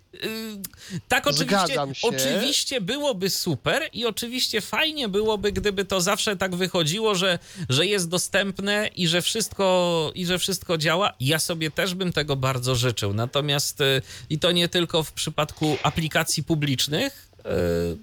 [1.08, 7.38] tak oczywiście, oczywiście byłoby super i oczywiście fajnie byłoby, gdyby to zawsze tak wychodziło, że,
[7.68, 11.12] że jest dostępne i że wszystko i że wszystko działa.
[11.20, 13.14] Ja sobie też bym tego bardzo życzył.
[13.14, 17.28] Natomiast y, i to nie tylko w przypadku aplikacji publicznych.
[17.38, 17.96] y,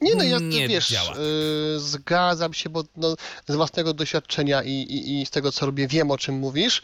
[0.00, 1.14] Nie no, ja nie wiesz, działa.
[1.76, 3.16] y, zgadzam się, bo no,
[3.48, 6.82] z własnego doświadczenia i, i, i z tego, co robię, wiem, o czym mówisz,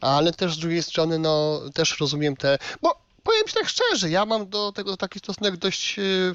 [0.00, 4.26] ale też z drugiej strony, no, też rozumiem te, bo powiem ci tak szczerze, ja
[4.26, 6.32] mam do tego taki stosunek dość y,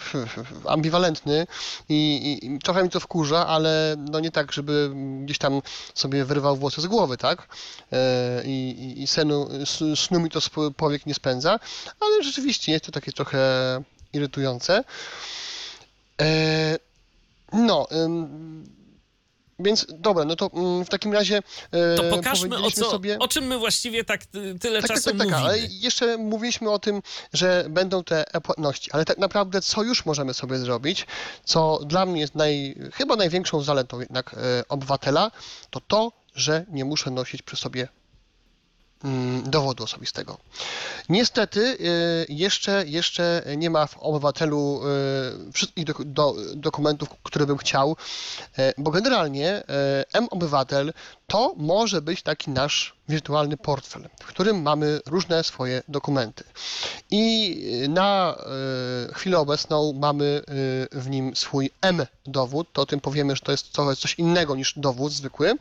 [0.68, 1.48] ambiwalentny
[1.90, 4.92] i, i, i trochę mi to wkurza, ale no nie tak, żeby
[5.24, 5.62] gdzieś tam
[5.94, 7.48] sobie wyrwał włosy z głowy, tak?
[7.92, 9.50] E, I, i, senu,
[9.96, 10.40] snu mi to
[10.78, 11.60] powiek nie spędza,
[12.00, 13.40] ale rzeczywiście jest to takie trochę
[14.14, 14.84] irytujące.
[16.22, 16.80] E,
[17.54, 17.88] no,
[19.60, 21.38] więc dobra, no to mm, w takim razie
[21.72, 23.20] e, To pokażmy, o, co, sobie...
[23.20, 24.26] o czym my właściwie tak
[24.62, 25.38] tyle Tak, tak, czasu tak, tak, mówimy.
[25.38, 27.02] ale jeszcze mówiliśmy o tym,
[27.34, 31.08] że będą te e-płatności, ale tak naprawdę co już możemy sobie zrobić,
[31.44, 34.38] co dla mnie jest naj, chyba największą zaletą jednak e,
[34.70, 35.32] obywatela,
[35.70, 37.88] to to, że nie muszę nosić przy sobie
[39.44, 40.38] dowodu osobistego.
[41.10, 44.82] Niestety y, jeszcze, jeszcze nie ma w obywatelu
[45.50, 47.98] y, wszystkich dok- do, dokumentów, które bym chciał,
[48.58, 49.64] e, bo generalnie
[50.14, 50.94] M-Obywatel
[51.28, 56.44] to może być taki nasz wirtualny portfel, w którym mamy różne swoje dokumenty.
[57.12, 58.36] I y, na
[59.10, 60.42] y, chwilę obecną mamy
[60.94, 64.74] y, w nim swój M-dowód, to o tym powiemy, że to jest coś innego niż
[64.78, 65.54] dowód zwykły.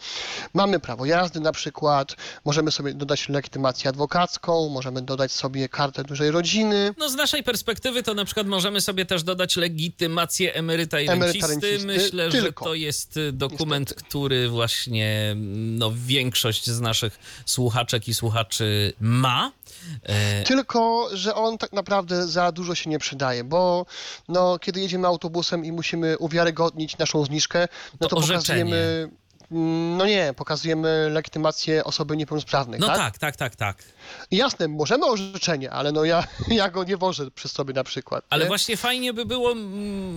[0.54, 6.30] Mamy prawo jazdy na przykład, możemy sobie dodać legitymację adwokacką, możemy dodać sobie kartę dużej
[6.30, 11.08] rodziny, No z naszej perspektywy to na przykład możemy sobie też dodać legitymację emeryta i
[11.08, 11.70] Emeryta, rencisty.
[11.70, 12.64] rencisty, Myślę, że tylko.
[12.64, 14.08] to jest dokument, Niestety.
[14.08, 15.36] który właśnie
[15.78, 19.52] no, większość z naszych słuchaczek i słuchaczy ma.
[20.02, 23.86] E, Tylko, że on tak naprawdę za dużo się nie przydaje, bo
[24.28, 27.68] no, kiedy jedziemy autobusem i musimy uwiarygodnić naszą zniżkę,
[28.00, 29.08] no To to, pokazujemy
[29.52, 32.96] mm, no nie, pokazujemy legitymację osoby niepełnosprawnej, No tak?
[32.96, 33.93] tak, tak, tak, tak.
[34.30, 38.24] Jasne, możemy orzeczenie, ale no ja, ja go nie wożę przy sobie na przykład.
[38.30, 38.48] Ale nie?
[38.48, 39.54] właśnie fajnie by było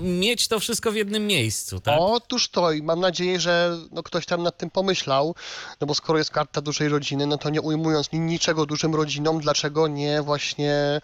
[0.03, 1.95] mieć to wszystko w jednym miejscu, tak?
[1.99, 5.35] Otóż to i mam nadzieję, że no, ktoś tam nad tym pomyślał,
[5.81, 9.39] no bo skoro jest karta dużej rodziny, no to nie ujmując ni- niczego dużym rodzinom,
[9.39, 11.01] dlaczego nie właśnie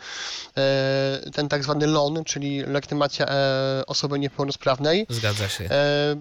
[0.58, 5.06] e, ten tak zwany LON, czyli legitymacja e, osoby niepełnosprawnej.
[5.10, 5.65] Zgadza się.
[5.65, 6.15] E,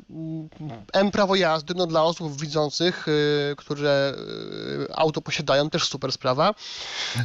[0.92, 4.14] M prawo jazdy, no dla osób widzących, e, które
[4.90, 6.51] e, auto posiadają, też super sprawa.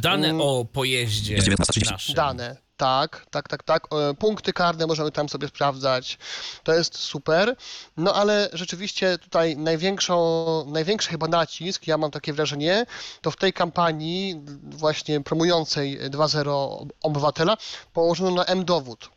[0.02, 1.90] Dane o pojeździe Jest 19.30.
[1.90, 2.14] naszym.
[2.14, 3.86] Dane, tak, tak, tak, tak.
[3.92, 6.18] E, Punkty karne możemy tam sobie sprawdzać.
[6.62, 7.56] To jest super.
[7.96, 12.86] No ale rzeczywiście tutaj największą, największy chyba nacisk, ja mam takie wrażenie,
[13.20, 17.56] to w tej kampanii właśnie promującej 2.0 obywatela
[17.92, 19.10] położono na M-dowód.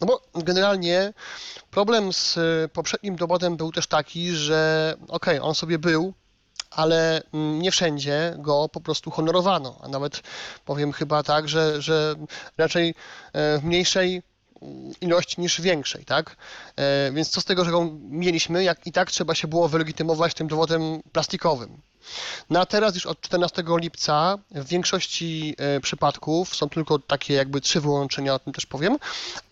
[0.00, 1.12] No bo generalnie
[1.70, 2.38] problem z
[2.72, 6.14] poprzednim dowodem był też taki, że okej, on sobie był,
[6.70, 10.22] ale mm, nie wszędzie go po prostu honorowano, a nawet
[10.64, 12.14] powiem chyba tak, że, że
[12.58, 12.94] raczej
[13.32, 14.22] e, w mniejszej
[14.62, 16.36] mm, ilości niż większej, tak?
[16.76, 20.34] E, Więc co z tego, że go mieliśmy, jak i tak trzeba się było wylegitymować
[20.34, 21.80] tym dowodem plastikowym.
[22.50, 27.60] No a teraz już od 14 lipca w większości e, przypadków są tylko takie jakby
[27.60, 28.98] trzy wyłączenia, o tym też powiem,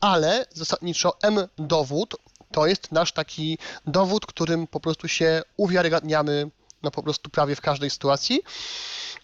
[0.01, 2.17] ale zasadniczo M-dowód
[2.53, 6.51] to jest nasz taki dowód, którym po prostu się uwiarygadniamy
[6.83, 8.41] no po prostu prawie w każdej sytuacji.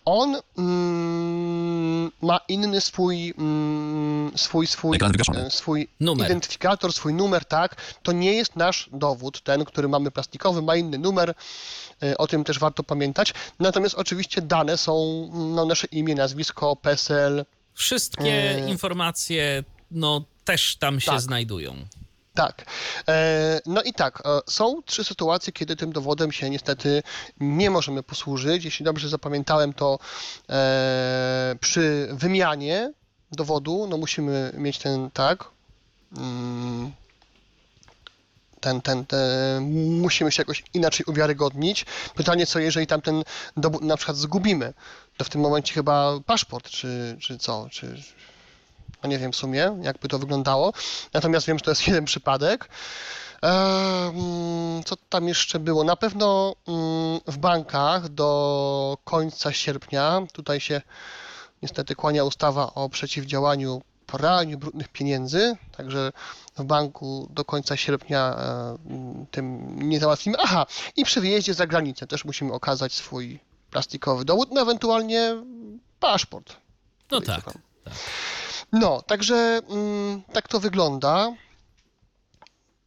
[0.04, 4.98] On mm, ma inny swój, mm, swój, swój,
[5.36, 6.26] e, swój Numer.
[6.26, 7.76] identyfikator, swój numer, tak.
[8.02, 11.34] To nie jest nasz dowód, ten, który mamy plastikowy, ma inny numer.
[12.02, 13.34] e, O tym też warto pamiętać.
[13.60, 18.24] Natomiast oczywiście dane są no, nasze imię, nazwisko, PESEL, Wszystkie
[18.64, 21.20] E, informacje, no, też tam się tak.
[21.20, 21.76] znajdują.
[22.34, 22.64] Tak.
[23.08, 27.02] E, No i tak, e, są trzy sytuacje, kiedy tym dowodem się niestety
[27.40, 28.64] nie możemy posłużyć.
[28.64, 29.98] Jeśli dobrze zapamiętałem, to
[30.50, 32.92] e, przy wymianie
[33.32, 35.44] dowodu, no musimy mieć ten, tak,
[36.16, 36.92] mm,
[38.60, 39.20] ten, ten, ten,
[40.00, 41.86] musimy się jakoś inaczej uwiarygodnić.
[42.14, 43.22] Pytanie, co jeżeli tamten
[43.56, 44.74] dowód na przykład zgubimy,
[45.16, 48.02] to w tym momencie chyba paszport, czy, czy co, czy,
[49.04, 50.72] no nie wiem w sumie, jakby to wyglądało.
[51.12, 52.68] Natomiast wiem, że to jest jeden przypadek.
[54.84, 55.84] Co tam jeszcze było?
[55.84, 60.82] Na pewno mm, w bankach do końca sierpnia, tutaj się
[61.62, 66.12] niestety kłania ustawa o przeciwdziałaniu praniu brudnych pieniędzy, także
[66.56, 68.36] w banku do końca sierpnia
[69.30, 70.36] tym nie załatwimy.
[70.40, 73.40] Aha, i przy wyjeździe za granicę też musimy okazać swój
[73.70, 75.36] plastikowy dowód, no ewentualnie
[76.00, 76.56] paszport.
[77.10, 77.44] No tak.
[77.44, 77.58] tak.
[78.74, 81.32] No, także mm, tak to wygląda.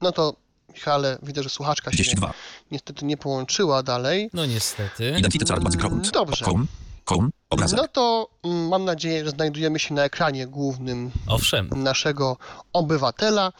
[0.01, 0.33] No to,
[0.73, 2.33] Michale, widzę, że słuchaczka się 32.
[2.71, 4.29] niestety nie połączyła dalej.
[4.33, 5.21] No niestety.
[5.61, 6.11] Background.
[6.11, 6.45] Dobrze.
[6.45, 6.65] Home.
[7.05, 7.29] Home.
[7.49, 7.79] Obrazek.
[7.79, 11.69] No to mm, mam nadzieję, że znajdujemy się na ekranie głównym Owszem.
[11.75, 12.37] naszego
[12.73, 13.53] obywatela.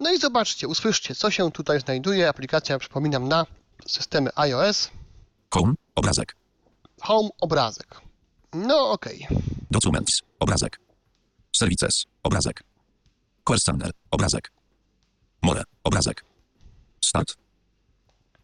[0.00, 2.28] No i zobaczcie, usłyszcie, co się tutaj znajduje.
[2.28, 3.46] Aplikacja, przypominam, na
[3.86, 4.90] systemy iOS.
[5.50, 5.74] Home.
[5.94, 6.36] Obrazek.
[7.00, 8.00] Home, obrazek.
[8.54, 9.26] No okej.
[9.70, 10.22] Documents.
[10.40, 10.80] Obrazek.
[11.56, 12.04] Services.
[12.22, 12.62] Obrazek.
[13.44, 13.90] Questioner.
[14.10, 14.52] Obrazek.
[15.42, 15.62] More.
[15.84, 16.24] Obrazek.
[17.00, 17.36] Start.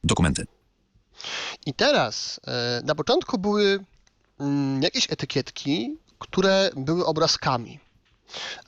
[0.04, 0.46] Dokumenty.
[1.66, 3.84] I teraz e, na początku były
[4.40, 7.78] mm, jakieś etykietki, które były obrazkami.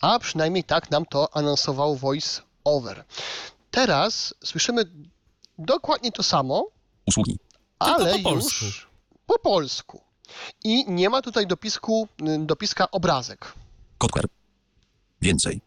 [0.00, 3.04] A przynajmniej tak nam to anonsował Voice Over.
[3.70, 4.84] Teraz słyszymy
[5.58, 6.66] dokładnie to samo,
[7.06, 7.38] Usługi.
[7.78, 8.64] ale po polsku.
[8.64, 8.88] już
[9.26, 10.00] po polsku.
[10.64, 13.52] I nie ma tutaj dopisku, y, dopiska obrazek.
[14.02, 14.26] Kotker.
[15.20, 15.60] Więcej.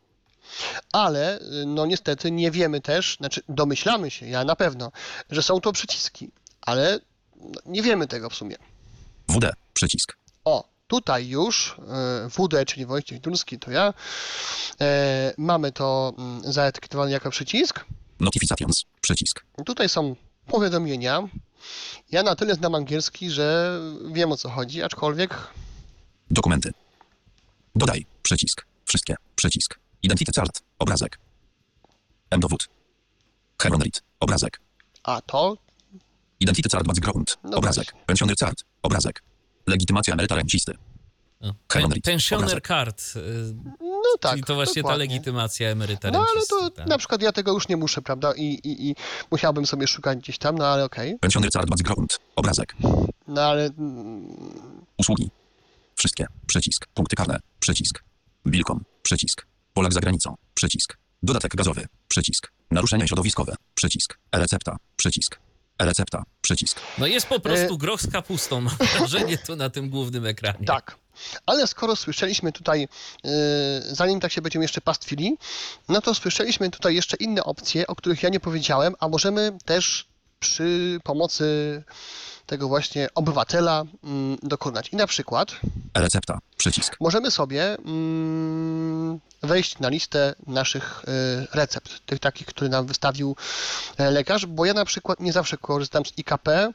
[0.92, 4.92] Ale y, no niestety nie wiemy też, znaczy domyślamy się, ja na pewno,
[5.30, 7.00] że są to przyciski, ale
[7.36, 8.56] no, nie wiemy tego w sumie.
[9.28, 9.54] WD.
[9.74, 10.18] Przycisk.
[10.46, 13.94] O, tutaj już e, WD, czyli Wojciech Dulski, to ja,
[14.82, 17.86] e, mamy to mm, zaetykietowane jako przycisk.
[18.20, 18.86] Notifications.
[19.02, 19.46] Przycisk.
[19.66, 20.16] Tutaj są
[20.48, 21.28] powiadomienia.
[22.12, 23.80] Ja na tyle znam angielski, że
[24.12, 25.38] wiem o co chodzi, aczkolwiek
[26.32, 26.74] Dokumenty.
[27.76, 28.06] Dodaj.
[28.22, 28.66] Przycisk.
[28.86, 29.16] Wszystkie.
[29.36, 29.80] Przycisk.
[30.04, 30.62] Identity chart.
[30.80, 31.20] Obrazek.
[32.30, 32.68] M-dowód.
[33.62, 34.02] Heron read.
[34.20, 34.60] Obrazek.
[35.04, 35.58] a to,
[36.40, 37.38] Identity chart background.
[37.44, 37.86] No Obrazek.
[37.92, 38.06] właśnie.
[38.06, 38.64] Pensioner chart.
[38.84, 39.22] Obrazek.
[39.68, 40.74] Legitymacja emeryta rencisty.
[41.72, 41.92] Heron.
[42.04, 43.02] Pensioner card.
[43.16, 44.32] y, no tak.
[44.32, 45.06] czyli to właśnie ta dokładnie.
[45.06, 46.88] legitymacja emeryta No ale to tak.
[46.88, 48.34] na przykład ja tego już nie muszę, prawda?
[48.36, 48.96] I, i, i
[49.32, 51.18] musiałbym sobie szukać gdzieś tam, no ale okej.
[51.20, 52.20] Pensioner chart background.
[52.36, 52.76] Obrazek.
[53.28, 54.36] No ale mm,
[54.98, 55.30] Usługi.
[56.06, 56.26] Wszystkie.
[56.48, 56.86] Przycisk.
[56.94, 57.40] Punkty karne.
[57.60, 58.04] Przycisk.
[58.48, 58.84] Bilkom.
[59.02, 59.46] Przycisk.
[59.74, 60.36] Polak za granicą.
[60.54, 60.98] Przycisk.
[61.24, 61.88] Dodatek gazowy.
[62.08, 62.52] Przycisk.
[62.72, 63.56] Naruszenia środowiskowe.
[63.76, 64.18] Przycisk.
[64.32, 64.78] E-recepta.
[64.96, 65.40] Przycisk.
[65.80, 66.24] E-recepta.
[66.42, 66.80] Przycisk.
[66.98, 70.66] No jest po prostu E- groch z kapustą, mam wrażenie, tu na tym głównym ekranie.
[70.66, 70.98] Tak.
[71.46, 72.88] Ale skoro słyszeliśmy tutaj,
[73.24, 73.32] yy,
[73.96, 75.38] zanim tak się będziemy jeszcze pastwili,
[75.90, 80.08] no to słyszeliśmy tutaj jeszcze inne opcje, o których ja nie powiedziałem, a możemy też
[80.40, 81.84] przy pomocy
[82.46, 84.90] tego właśnie obywatela mm, dokonać.
[84.90, 85.56] I na przykład
[85.94, 86.40] E-recepta.
[86.58, 86.98] Przycisk.
[87.00, 93.36] możemy sobie mm, wejść na listę naszych y, recept, tych takich, które nam wystawił
[93.98, 96.72] e, lekarz, bo ja na przykład nie zawsze korzystam z IKP, e,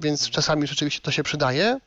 [0.00, 1.78] więc czasami rzeczywiście to się przydaje.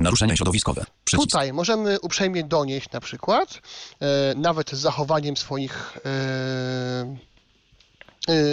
[0.00, 0.84] Naruszenia środowiskowe.
[1.04, 1.30] Przycisk.
[1.30, 3.60] Tutaj możemy uprzejmie donieść na przykład,
[4.00, 5.98] e, nawet z zachowaniem swoich,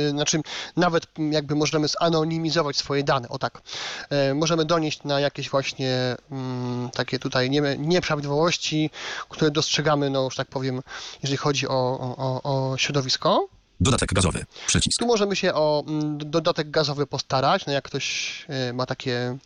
[0.10, 0.42] znaczy
[0.78, 3.62] nawet jakby możemy zanonimizować swoje dane, o tak.
[4.10, 8.90] E, możemy donieść na jakieś właśnie mm, takie tutaj nie, nieprawidłowości,
[9.30, 10.82] które dostrzegamy, no już tak powiem,
[11.24, 13.48] jeżeli chodzi o, o, o środowisko.
[13.80, 14.46] Dodatek gazowy.
[14.68, 15.00] Przycisk.
[15.00, 19.38] Tu możemy się o mm, dodatek gazowy postarać, no jak ktoś e, ma takie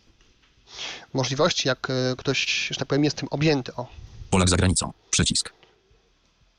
[1.14, 3.74] możliwości, jak ktoś, że tak powiem, jest tym objęty.
[3.74, 3.86] O.
[4.30, 4.92] Polak za granicą.
[5.10, 5.52] Przycisk.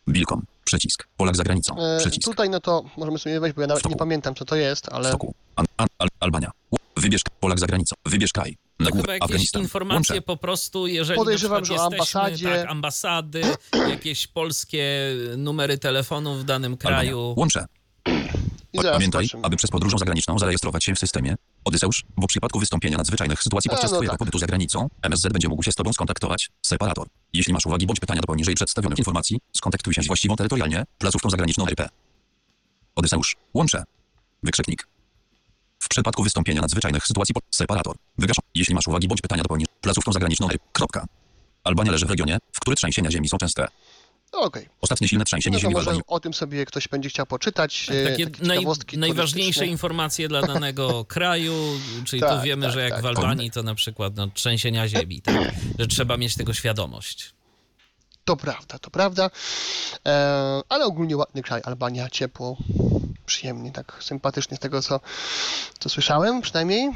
[0.09, 0.45] Bilkom.
[0.65, 1.07] Przycisk.
[1.17, 1.75] Polak za granicą.
[1.79, 2.25] E, Przycisk.
[2.25, 3.99] Tutaj no to możemy sobie wejść, bo ja nawet nie Stoku.
[3.99, 5.33] pamiętam co to jest, ale Stoku.
[5.55, 6.51] An, an, al, Albania.
[6.97, 7.95] Wybierz Polak za granicą.
[8.05, 8.57] Wybierz kraj.
[8.77, 9.61] To Nagłówek chyba jakieś Afganistan.
[9.61, 10.21] informacje Łącze.
[10.21, 13.41] po prostu, jeżeli Podejrzewam, na że jesteśmy, ambasadzie- tak, ambasady,
[13.89, 17.17] jakieś polskie numery telefonów w danym kraju.
[17.19, 17.33] Albania.
[17.39, 17.65] Łącze.
[18.77, 21.35] I zaraz Pamiętaj, aby przez podróżą zagraniczną zarejestrować się w systemie
[21.65, 24.19] Odyseusz, bo w przypadku wystąpienia nadzwyczajnych sytuacji A, podczas no Twojego tak.
[24.19, 26.49] pobytu za granicą, MSZ będzie mógł się z Tobą skontaktować.
[26.65, 27.07] Separator.
[27.33, 31.29] Jeśli masz uwagi bądź pytania do poniżej przedstawionych informacji, skontaktuj się z właściwą terytorialnie placówką
[31.29, 31.89] zagraniczną RP.
[32.95, 33.35] Odyseusz.
[33.53, 33.83] Łącze.
[34.43, 34.87] Wykrzyknik.
[35.79, 37.95] W przypadku wystąpienia nadzwyczajnych sytuacji pod separator.
[38.17, 38.37] Wygasz.
[38.55, 40.65] Jeśli masz uwagi bądź pytania do poniżej placówką zagraniczną RP.
[40.71, 41.05] Kropka.
[41.63, 43.67] Albania leży w regionie, w którym trzęsienia ziemi są częste.
[44.31, 44.69] Okej.
[44.81, 47.89] Ostatnie silne trzęsienie No to ziemi może o tym sobie ktoś będzie chciał poczytać.
[47.91, 48.65] e, Takie takie naj,
[48.97, 51.53] najważniejsze informacje dla danego kraju,
[52.05, 53.01] czyli Tak, tu wiemy, tak, że jak tak.
[53.01, 55.35] w Albanii to na przykład no, trzęsienia ziemi, tak?
[55.79, 57.33] że trzeba mieć tego świadomość.
[58.25, 59.29] To prawda, to prawda.
[60.07, 62.57] E, ale ogólnie ładny kraj, Albania, ciepło,
[63.25, 64.99] przyjemnie, tak sympatycznie z tego, co,
[65.79, 66.89] co słyszałem przynajmniej.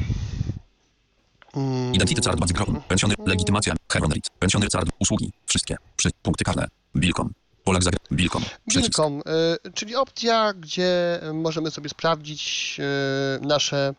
[1.56, 2.86] Mm, Identity card Background.
[2.86, 3.18] Pensioner.
[3.26, 3.74] Legitymacja.
[3.92, 4.30] Heronrit.
[4.40, 4.90] Pensioner card.
[5.00, 5.32] Usługi.
[5.46, 5.76] Wszystkie.
[5.98, 6.68] Przy, punkty karne.
[6.96, 7.34] Bilkom.
[7.64, 8.44] Polak za Bilkom.
[8.70, 8.90] Przycisk.
[8.90, 9.22] Bilkom,
[9.68, 12.78] y, czyli opcja, gdzie możemy sobie sprawdzić
[13.44, 13.94] y, nasze,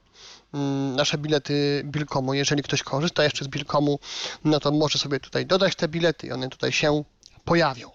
[0.55, 2.35] mm, nasze bilety Bilkomu.
[2.35, 3.99] Jeżeli ktoś korzysta jeszcze z Bilkomu,
[4.45, 7.05] no to może sobie tutaj dodać te bilety i one tutaj się
[7.45, 7.91] pojawią.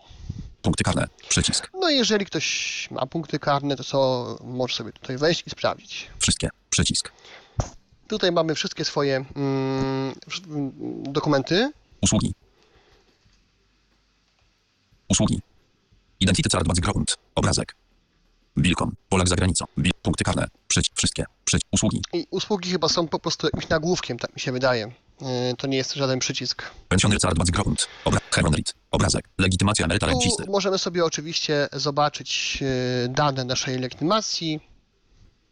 [0.61, 1.07] Punkty karne.
[1.29, 1.69] Przycisk.
[1.73, 6.07] No i jeżeli ktoś ma punkty karne, to co może sobie tutaj wejść i sprawdzić.
[6.19, 6.49] Wszystkie.
[6.69, 7.11] Przycisk.
[8.07, 10.13] Tutaj mamy wszystkie swoje mm,
[10.47, 10.71] mm,
[11.03, 11.71] dokumenty.
[12.01, 12.33] Usługi.
[15.09, 15.41] Usługi.
[16.19, 17.17] Identity background.
[17.35, 17.75] Obrazek.
[18.57, 18.95] Bilkom.
[19.09, 19.65] Polak za granicą.
[19.77, 19.91] Bil.
[20.01, 20.47] Punkty karne.
[20.67, 20.97] Przycisk.
[20.97, 21.25] Wszystkie.
[21.45, 21.67] Przycisk.
[21.71, 22.01] Usługi.
[22.13, 24.91] I usługi chyba są po prostu jakimś nagłówkiem, tak mi się wydaje.
[25.51, 26.63] Y, To nie jest żaden przycisk.
[26.89, 27.87] Pensioner card background.
[28.05, 28.19] Obra.
[28.31, 28.73] Heronrit.
[28.91, 29.29] Obrazek.
[29.37, 30.43] Legitymacja emeryta rencisty.
[30.47, 34.59] Możemy sobie oczywiście zobaczyć e, dane naszej legitymacji,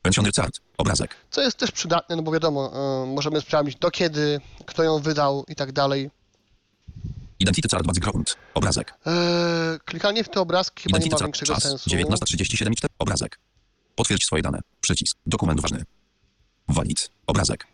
[0.05, 0.59] Pensioner card.
[0.77, 1.15] Obrazek.
[1.31, 2.71] co jest też przydatne, no bo wiadomo,
[3.03, 6.09] e, możemy sprawdzić do kiedy, kto ją wydał i tak dalej.
[7.39, 8.35] Identity card background.
[8.53, 8.93] Obrazek.
[9.07, 11.27] E, Klikanie w te obrazki chyba nie Identity ma card.
[11.27, 11.63] większego Czas.
[11.63, 11.89] sensu.
[11.89, 12.71] 19.37.
[12.71, 12.93] i 4.
[12.99, 13.39] Obrazek.
[13.95, 14.59] Potwierdź swoje dane.
[14.81, 15.17] Przycisk.
[15.25, 15.83] Dokument ważny.
[16.67, 17.09] Walid.
[17.27, 17.67] Obrazek.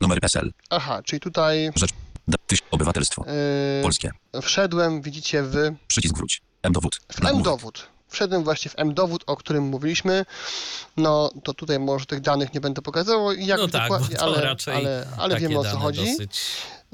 [0.00, 0.52] Numer PESEL.
[0.70, 1.90] Aha, czyli tutaj Rzecz.
[2.28, 3.24] Da, tyś, obywatelstwo.
[3.26, 4.10] e, Polskie.
[4.42, 5.54] wszedłem, widzicie, w,
[5.86, 6.42] Przycisk wróć.
[6.62, 7.00] M-dowód.
[7.12, 7.36] w Nagłówek.
[7.46, 7.88] M-dowód.
[8.08, 10.26] Wszedłem właśnie w M-dowód, o którym mówiliśmy.
[10.96, 14.24] No to tutaj może tych danych nie będę pokazywał, jak no tak, bo dokładnie, to
[14.24, 16.06] ale, raczej ale, ale wiemy o co chodzi.
[16.06, 16.40] dosyć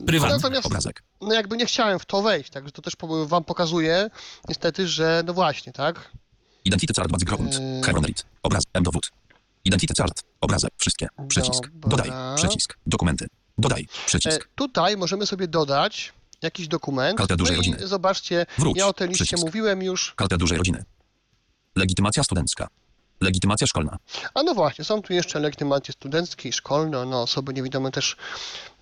[0.07, 0.37] prywatne.
[0.37, 1.03] Natomiast Obrazek.
[1.21, 2.95] no jakby nie chciałem w to wejść, także to też
[3.27, 4.11] wam pokazuje
[4.49, 6.11] niestety, że no właśnie, tak?
[6.65, 7.55] Identity card background.
[7.55, 7.83] Yy.
[7.83, 8.25] Heronrit.
[8.43, 8.63] Obraz.
[8.73, 9.11] M-dowód.
[9.65, 10.23] Identity card.
[10.41, 10.71] Obrazek.
[10.79, 11.09] Wszystkie.
[11.29, 11.71] Przycisk.
[11.75, 12.05] Dobra.
[12.05, 12.37] Dodaj.
[12.37, 12.79] Przycisk.
[12.87, 13.27] Dokumenty.
[13.59, 13.83] Dodaj.
[13.83, 14.49] E, Przycisk.
[14.55, 17.19] tutaj możemy sobie dodać jakiś dokument.
[17.19, 17.87] Kartę dużej no i rodziny.
[17.89, 18.79] zobaczcie, Wróć.
[18.79, 19.47] ja o tej liście Przycisk.
[19.47, 20.15] mówiłem już.
[20.17, 20.85] Karta dużej rodziny.
[21.77, 22.69] Legitymacja studencka.
[23.21, 23.99] Legitymacja szkolna.
[24.35, 27.05] A no właśnie, są tu jeszcze legitymacje studenckie i szkolne.
[27.07, 28.17] No osoby niewidome też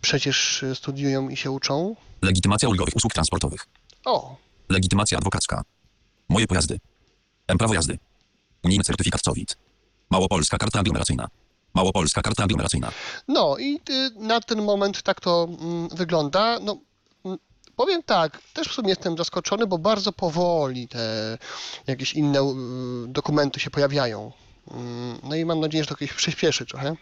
[0.01, 1.97] przecież y, studiują i się uczą.
[2.23, 3.67] Legitymacja ulgowych usług transportowych.
[4.05, 4.37] O,
[4.69, 5.63] Legitymacja adwokacka.
[6.29, 6.79] Moje pojazdy.
[7.49, 7.99] M-prawo jazdy.
[8.65, 9.57] Unijny certyfikat COVID.
[10.11, 11.29] Małopolska karta aglomeracyjna.
[11.75, 12.93] Małopolska karta aglomeracyjna.
[13.29, 16.59] no i y, na ten moment tak to mm, wygląda.
[16.61, 16.77] No,
[17.77, 21.39] powiem tak, też w sumie jestem zaskoczony, bo bardzo powoli te
[21.87, 24.33] jakieś inne y, dokumenty się pojawiają.
[24.71, 26.97] Mm, No i mam nadzieję, że to kiedyś przyspieszy trochę.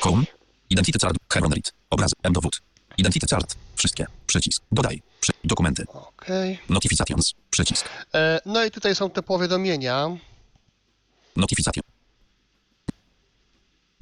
[0.00, 0.24] Home.
[0.70, 1.16] Identity card.
[1.32, 1.72] Heronrit.
[1.90, 2.10] Obraz.
[2.22, 2.60] M-dowód.
[2.98, 3.56] Identity card.
[3.76, 4.06] Wszystkie.
[4.26, 4.62] Przycisk.
[4.72, 5.02] Dodaj.
[5.20, 5.32] Przy...
[5.44, 5.84] Dokumenty.
[5.88, 6.58] Okej.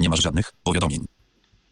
[0.08, 1.06] masz żadnych powiadomień.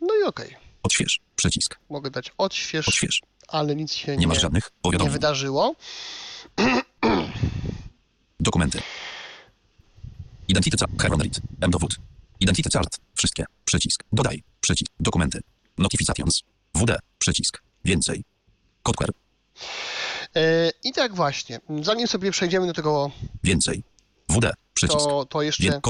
[0.00, 0.65] No i okej.
[0.86, 1.20] Odśwież.
[1.36, 1.78] Przycisk.
[1.90, 3.22] Mogę dać odśwież, Odśwież.
[3.48, 4.70] ale nic się Nie nie, masz żadnych
[5.02, 5.74] nie wydarzyło.
[8.40, 8.82] Dokumenty.
[10.80, 10.92] Chart.
[11.02, 11.40] Heron read.
[11.60, 11.96] M dowód.
[12.40, 12.98] Identity chart.
[13.14, 13.44] Wszystkie.
[13.64, 14.04] Przycisk.
[14.12, 14.42] Dodaj.
[14.60, 14.92] Przycisk.
[15.00, 15.40] Dokumenty.
[15.78, 16.42] Notifications.
[16.74, 16.98] WD.
[17.18, 17.62] Przycisk.
[17.84, 18.24] Więcej.
[18.82, 19.10] Kotker.
[20.36, 23.10] E, I tak właśnie, zanim sobie przejdziemy do tego,
[23.44, 23.82] Więcej.
[24.28, 24.52] WD.
[24.76, 24.98] Przycisk.
[25.04, 25.80] to, to jeszcze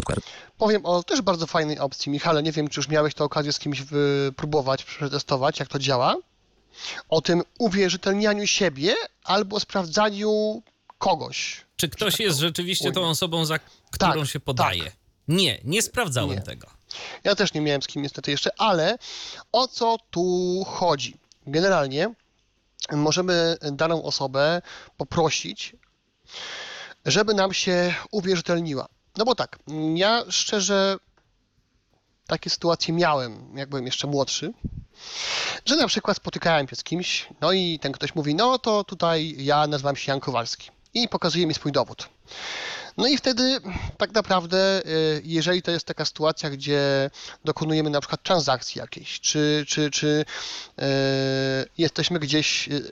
[0.58, 2.12] powiem o też bardzo fajnej opcji.
[2.12, 6.16] Michale, nie wiem, czy już miałeś tę okazję z kimś wypróbować, przetestować, jak to działa.
[7.08, 10.62] O tym uwierzytelnianiu siebie albo sprawdzaniu
[10.98, 11.64] kogoś.
[11.76, 13.10] Czy ktoś tak jest rzeczywiście tą ujmę.
[13.10, 13.58] osobą, za
[13.90, 14.92] którą Tak, się podaje?
[15.28, 16.42] Nie, nie sprawdzałem Nie.
[16.42, 16.66] tego.
[17.24, 18.98] Ja też nie miałem z kim niestety jeszcze, ale
[19.52, 21.16] o co tu chodzi?
[21.46, 22.14] Generalnie
[22.92, 24.62] możemy daną osobę
[24.96, 25.76] poprosić,
[27.06, 28.86] żeby nam się uwierzytelniła.
[29.16, 29.58] No bo tak,
[29.94, 30.96] ja szczerze
[32.26, 34.52] takie sytuacje miałem, jak byłem jeszcze młodszy,
[35.64, 39.34] że na przykład spotykałem się z kimś, no i ten ktoś mówi, no to tutaj
[39.38, 42.08] ja nazywam się Jan Kowalski i pokazuje mi swój dowód.
[42.96, 43.60] No i wtedy
[43.98, 47.10] tak naprawdę, y, jeżeli to jest taka sytuacja, gdzie
[47.44, 50.84] dokonujemy na przykład transakcji jakiejś, czy, czy, czy y,
[51.78, 52.82] jesteśmy gdzieś y,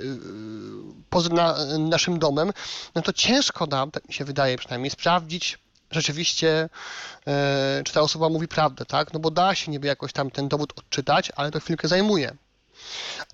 [1.10, 2.52] poza na, naszym domem,
[2.94, 5.58] no to ciężko nam, tak mi się wydaje przynajmniej, sprawdzić
[5.90, 6.68] rzeczywiście,
[7.84, 9.12] czy ta osoba mówi prawdę, tak?
[9.12, 12.36] No bo da się niby jakoś tam ten dowód odczytać, ale to chwilkę zajmuje.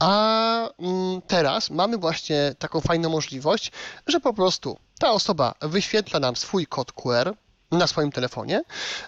[0.01, 3.72] A mm, teraz mamy właśnie taką fajną możliwość,
[4.07, 7.34] że po prostu ta osoba wyświetla nam swój kod QR
[7.70, 8.62] na swoim telefonie.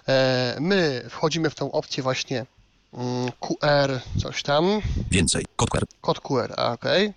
[0.07, 2.45] E, My wchodzimy w tą opcję właśnie
[2.93, 4.81] mm, QR, coś tam,
[5.11, 5.45] Więcej.
[5.55, 5.83] Kotker.
[6.01, 7.13] kod QR, a, okej.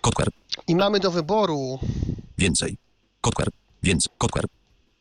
[0.00, 0.28] Kotker.
[0.66, 1.78] I mamy do wyboru,
[2.38, 2.76] Więcej.
[3.20, 3.48] Kotker.
[3.82, 4.12] Więcej.
[4.18, 4.44] Kotker.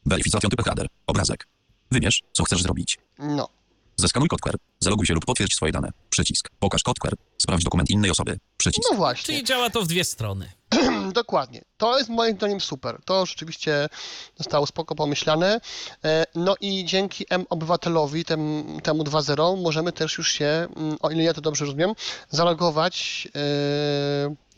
[0.05, 0.87] Weryfikacja typ header.
[1.07, 1.47] Obrazek.
[1.91, 2.99] Wybierz, co chcesz zrobić.
[3.19, 3.49] no,
[4.01, 4.55] Zeskanuj kotker.
[4.79, 5.91] Zaloguj się lub potwierdź swoje dane.
[6.09, 6.49] Przycisk.
[6.59, 7.13] Pokaż kotker.
[7.37, 8.39] Sprawdź dokument innej osoby.
[8.57, 8.89] Przycisk.
[8.91, 9.25] no właśnie.
[9.25, 10.51] Czyli działa to w dwie strony.
[11.13, 11.61] Dokładnie.
[11.77, 12.99] To jest moim zdaniem super.
[13.05, 13.89] To rzeczywiście
[14.37, 15.61] zostało spoko pomyślane.
[16.05, 21.23] E, No i dzięki M-Obywatelowi, tem, temu 2.0, możemy też już się, mm, o ile
[21.23, 21.93] ja to dobrze rozumiem,
[22.29, 23.39] zalogować e,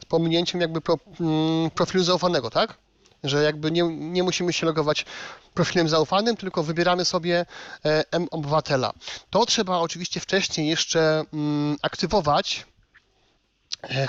[0.02, 2.78] z pominięciem jakby pro, mm, profilu zaufanego, tak?
[3.24, 5.06] Że jakby nie, nie musimy się logować
[5.54, 7.46] profilem zaufanym, tylko wybieramy sobie
[7.86, 8.94] e, M-Obywatela.
[9.30, 12.66] To trzeba oczywiście wcześniej jeszcze mm, aktywować,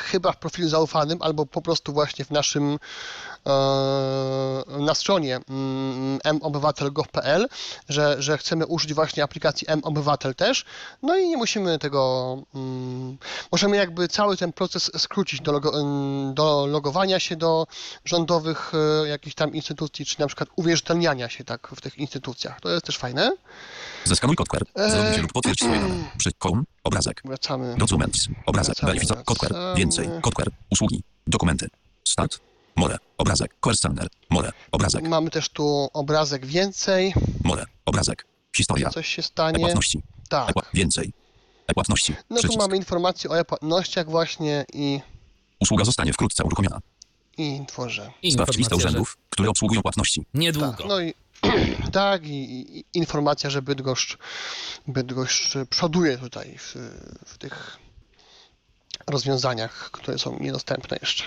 [0.00, 2.78] chyba w profilu zaufanym, albo po prostu właśnie w naszym
[3.46, 3.50] e,
[4.78, 7.48] na stronie mm, mobywatel.gov.pl,
[7.88, 10.64] że, że chcemy użyć właśnie aplikacji M-Obywatel też,
[11.02, 13.18] no i nie musimy tego, mm,
[13.52, 17.66] możemy jakby cały ten proces skrócić do, logo, mm, do logowania się do
[18.04, 22.60] rządowych e, jakichś tam instytucji, czy na przykład uwierzytelniania się tak w tych instytucjach.
[22.60, 23.32] To jest też fajne.
[24.04, 24.62] Zeskanuj kotker.
[24.76, 25.94] Zaloguj się lub potwierdź swoje dane.
[26.18, 26.64] Przy kom.
[26.84, 27.22] Obrazek.
[27.24, 27.74] Wracamy.
[27.78, 28.28] Documents.
[28.46, 28.76] Obrazek.
[28.82, 29.24] Weryfikacja.
[29.24, 29.54] Kotker.
[29.76, 30.08] Więcej.
[30.22, 30.50] Kotker.
[30.70, 31.02] Usługi.
[31.26, 31.68] Dokumenty.
[32.08, 32.40] Start.
[32.76, 32.98] More.
[33.18, 33.60] Obrazek.
[33.60, 34.08] Questioner.
[34.30, 34.52] More.
[34.72, 35.08] Obrazek.
[35.08, 37.14] Mamy też tu obrazek więcej,
[37.44, 37.64] More.
[37.86, 38.26] Obrazek.
[38.56, 38.90] Historia.
[38.90, 39.56] coś się stanie.
[39.58, 40.02] E-płatności.
[40.28, 40.48] Tak.
[40.50, 41.12] E-pła- Więcej.
[41.66, 42.12] E-płatności.
[42.30, 42.60] No tu Przycisk.
[42.60, 45.00] mamy informacje o e-płatnościach właśnie i,
[45.60, 46.78] Usługa zostanie wkrótce uruchomiona.
[47.38, 48.10] i tworze.
[48.32, 50.26] Sprawdź listę urzędów, które obsługują płatności.
[50.34, 50.72] niedługo.
[50.72, 51.14] Tak, no i
[51.92, 54.18] tak, i, i informacja, że Bydgoszcz,
[54.88, 56.74] Bydgoszcz przoduje tutaj w,
[57.26, 57.78] w tych
[59.06, 61.24] rozwiązaniach, które są niedostępne jeszcze.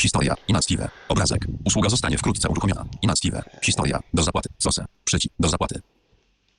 [0.00, 0.34] Historia.
[0.48, 0.88] Inactive.
[1.08, 1.46] Obrazek.
[1.64, 2.84] Usługa zostanie wkrótce uruchomiona.
[3.02, 3.42] Inactive.
[3.62, 4.00] Historia.
[4.14, 4.48] Do zapłaty.
[4.58, 4.84] Sose.
[5.04, 5.34] Przycisk.
[5.40, 5.80] Do zapłaty.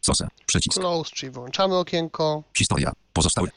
[0.02, 0.28] Sose.
[0.46, 0.80] Przycisk.
[0.80, 2.44] Close, czyli wyłączamy okienko.
[2.58, 2.92] Historia.
[3.14, 3.50] Pozostałe.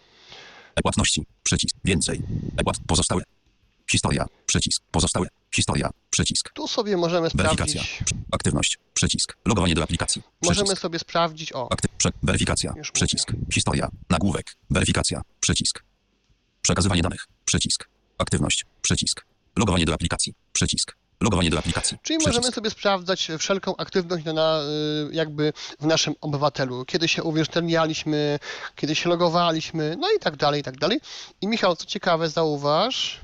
[0.76, 1.26] E-płatności.
[1.42, 1.76] Przycisk.
[1.84, 2.22] Więcej.
[2.56, 2.76] E-płat.
[2.86, 3.22] Pozostałe.
[3.90, 4.26] Historia.
[4.46, 4.82] Przycisk.
[4.90, 5.26] Pozostałe.
[5.54, 5.90] Historia.
[6.10, 6.50] Przycisk.
[6.54, 7.82] Tu sobie możemy Weryfikacja.
[7.82, 8.78] sprawdzić, Aktywność.
[8.94, 9.36] Przycisk.
[9.46, 10.22] Logowanie do aplikacji.
[10.42, 10.82] możemy Przycisk.
[10.82, 12.72] sobie sprawdzić, o, Akty- prze- weryfikacja.
[12.76, 13.32] Już Przycisk.
[13.54, 13.88] Historia.
[14.10, 14.56] Nagłówek.
[14.70, 15.22] Weryfikacja.
[15.40, 15.82] Przycisk.
[16.62, 17.26] Przekazywanie danych.
[17.44, 17.88] Przycisk.
[18.18, 18.64] Aktywność.
[18.82, 19.24] Przycisk.
[19.56, 20.34] Logowanie do aplikacji.
[20.52, 20.96] Przycisk.
[21.20, 21.96] Logowanie do aplikacji.
[22.02, 22.36] Czyli Przycisk.
[22.36, 24.60] możemy sobie sprawdzać wszelką aktywność na, na,
[25.10, 28.38] y, jakby w naszym obywatelu, kiedy się uwierzytelnialiśmy,
[28.76, 31.00] kiedy się logowaliśmy, no i tak dalej, i tak dalej.
[31.40, 33.20] I Michał, co ciekawe, zauważ,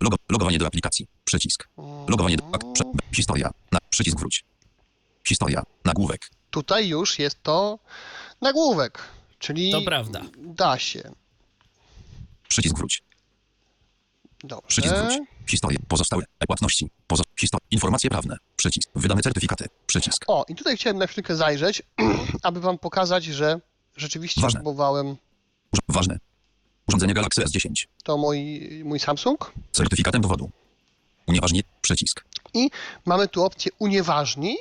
[0.00, 1.06] Logo, logowanie do aplikacji.
[1.24, 1.68] Przycisk.
[2.08, 2.84] Logowanie do ak- prze-
[3.14, 3.50] Historia.
[3.72, 4.44] Na, przycisk wróć.
[5.28, 5.62] Historia.
[5.84, 6.30] Nagłówek.
[6.50, 7.78] tutaj już jest to
[8.40, 8.98] nagłówek,
[9.38, 10.22] czyli To prawda.
[10.38, 11.02] da się.
[12.48, 13.02] Przycisk wróć.
[14.66, 15.16] Przycisk Dobrze.
[15.16, 15.28] wróć.
[15.50, 15.78] Historia.
[15.88, 16.22] Pozostałe.
[16.40, 16.90] E-płatności.
[17.06, 17.22] Pozo-.
[17.70, 18.36] Informacje prawne.
[18.56, 18.88] Przycisk.
[18.94, 19.66] Wydane certyfikaty.
[19.86, 20.24] Przycisk.
[20.26, 21.82] O, i tutaj chciałem na chwilkę zajrzeć,
[22.42, 23.60] aby wam pokazać, że
[23.96, 24.60] rzeczywiście Ważne.
[24.60, 25.16] próbowałem
[25.88, 26.18] Ważne.
[26.90, 27.86] Urządzenie Galaxy S10.
[28.04, 30.50] to mój, mój Samsung Certyfikatem dowodu.
[31.26, 31.62] Unieważnienie.
[31.82, 32.24] Przycisk.
[32.54, 32.70] i
[33.06, 34.56] mamy tu opcję unieważnij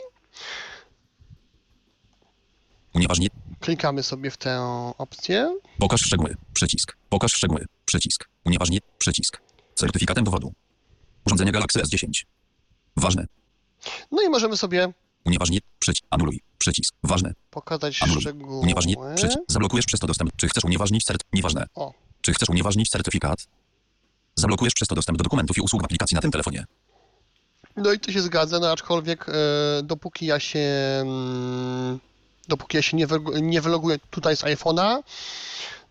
[2.93, 3.29] Unieważnienie.
[3.59, 4.61] Klikamy sobie w tę
[4.97, 5.57] opcję.
[5.79, 6.35] Pokaż szczegóły.
[6.53, 6.97] Przycisk.
[7.09, 7.65] Pokaż szczegóły.
[7.85, 8.29] Przycisk.
[8.45, 8.81] Unieważnienie.
[8.97, 9.41] Przycisk.
[9.75, 10.53] Certyfikatem dowodu.
[11.25, 12.07] Urządzenie Galaxy S10.
[12.97, 13.25] Ważne.
[14.11, 14.93] No i możemy sobie
[15.25, 15.61] Unieważnienie.
[15.79, 16.05] Przycisk.
[16.09, 16.41] Anuluj.
[16.57, 16.95] Przycisk.
[17.03, 17.33] Ważne.
[17.51, 18.21] pokazać Anuluj.
[18.21, 18.59] szczegóły.
[18.59, 19.15] Unieważnienie.
[19.15, 19.39] Przycisk.
[19.47, 20.31] Zablokujesz przez to dostęp.
[20.37, 21.23] Czy chcesz unieważnić cert...
[21.33, 21.67] Nieważne.
[21.75, 21.93] O.
[22.21, 23.47] Czy chcesz unieważnić certyfikat?
[24.35, 26.65] Zablokujesz przez to dostęp do dokumentów i usług w aplikacji na tym telefonie.
[27.77, 29.33] No i to się zgadza, no aczkolwiek e,
[29.83, 30.59] dopóki ja się
[31.01, 31.99] mm,
[32.47, 33.07] dopóki ja się nie,
[33.41, 35.03] nie wyloguję tutaj z iPhone'a,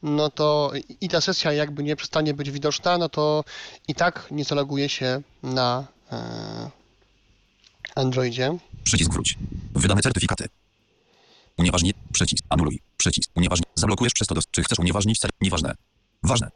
[0.03, 3.45] no to i- ta sesja jakby nie przestanie być widoczna, no to
[3.89, 6.71] i tak nie zaloguję się na e,
[7.95, 8.59] Androidzie.
[8.85, 9.39] Przycisk wróć.
[9.75, 10.49] Wydane certyfikaty.
[11.59, 11.95] Unieważnienie.
[12.13, 12.45] Przycisk.
[12.49, 12.81] Anuluj.
[12.97, 13.31] Przycisk.
[13.35, 13.73] Unieważnienie.
[13.75, 14.53] Zablokujesz przez to dostęp.
[14.55, 15.33] Czy chcesz unieważnić cert...
[15.41, 15.75] Nieważne.
[16.23, 16.51] Ważne.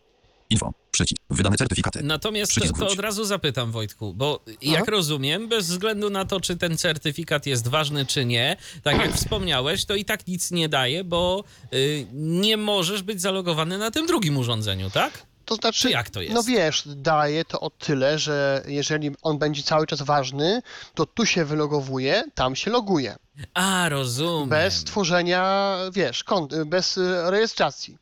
[0.50, 0.72] Info.
[0.90, 1.22] Przycisk.
[1.30, 2.02] Wydane certyfikaty.
[2.02, 4.90] Natomiast to, to od razu zapytam, Wojtku, bo jak Aha.
[4.90, 9.84] rozumiem, bez względu na to, czy ten certyfikat jest ważny, czy nie, tak jak wspomniałeś,
[9.84, 11.44] to i tak nic nie daje, bo
[11.74, 15.26] y, nie możesz być zalogowany na tym drugim urządzeniu, tak?
[15.44, 16.34] To znaczy, Czy jak to jest?
[16.34, 20.62] no wiesz, daje to o tyle, że jeżeli on będzie cały czas ważny,
[20.94, 23.16] to tu się wylogowuje, tam się loguje.
[23.54, 24.48] A, rozumiem.
[24.48, 27.98] Bez tworzenia, wiesz, kont, bez y, rejestracji.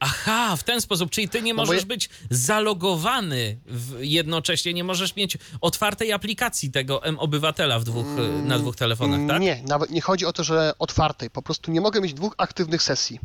[0.00, 3.58] Aha, w ten sposób, czyli ty nie No możesz ja- być zalogowany
[3.98, 9.40] jednocześnie, nie możesz mieć otwartej aplikacji tego M-Obywatela w dwóch, y, na dwóch telefonach, tak?
[9.42, 11.30] Nie, nawet nie chodzi o to, że otwartej.
[11.30, 13.20] Po prostu nie mogę mieć dwóch aktywnych sesji.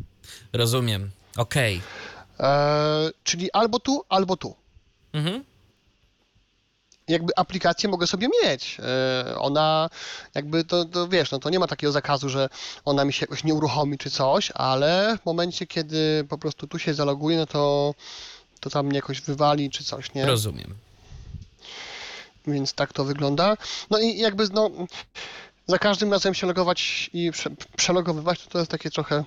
[0.52, 1.10] Rozumiem.
[1.36, 1.80] Okej.
[2.40, 4.54] E, czyli albo tu, albo tu.
[5.12, 5.44] Mhm.
[7.08, 8.76] Jakby aplikację mogę sobie mieć.
[8.80, 9.90] E, ona,
[10.34, 12.48] jakby to, to wiesz, no to nie ma takiego zakazu, że
[12.84, 16.78] ona mi się jakoś nie uruchomi czy coś, ale w momencie, kiedy po prostu tu
[16.78, 17.94] się zaloguje, no to,
[18.60, 20.26] to tam mnie jakoś wywali czy coś, nie?
[20.26, 20.74] Rozumiem.
[22.46, 23.56] Więc tak to wygląda.
[23.90, 24.70] No i jakby no,
[25.66, 29.24] za każdym razem się logować i prze, przelogowywać, to, to jest takie trochę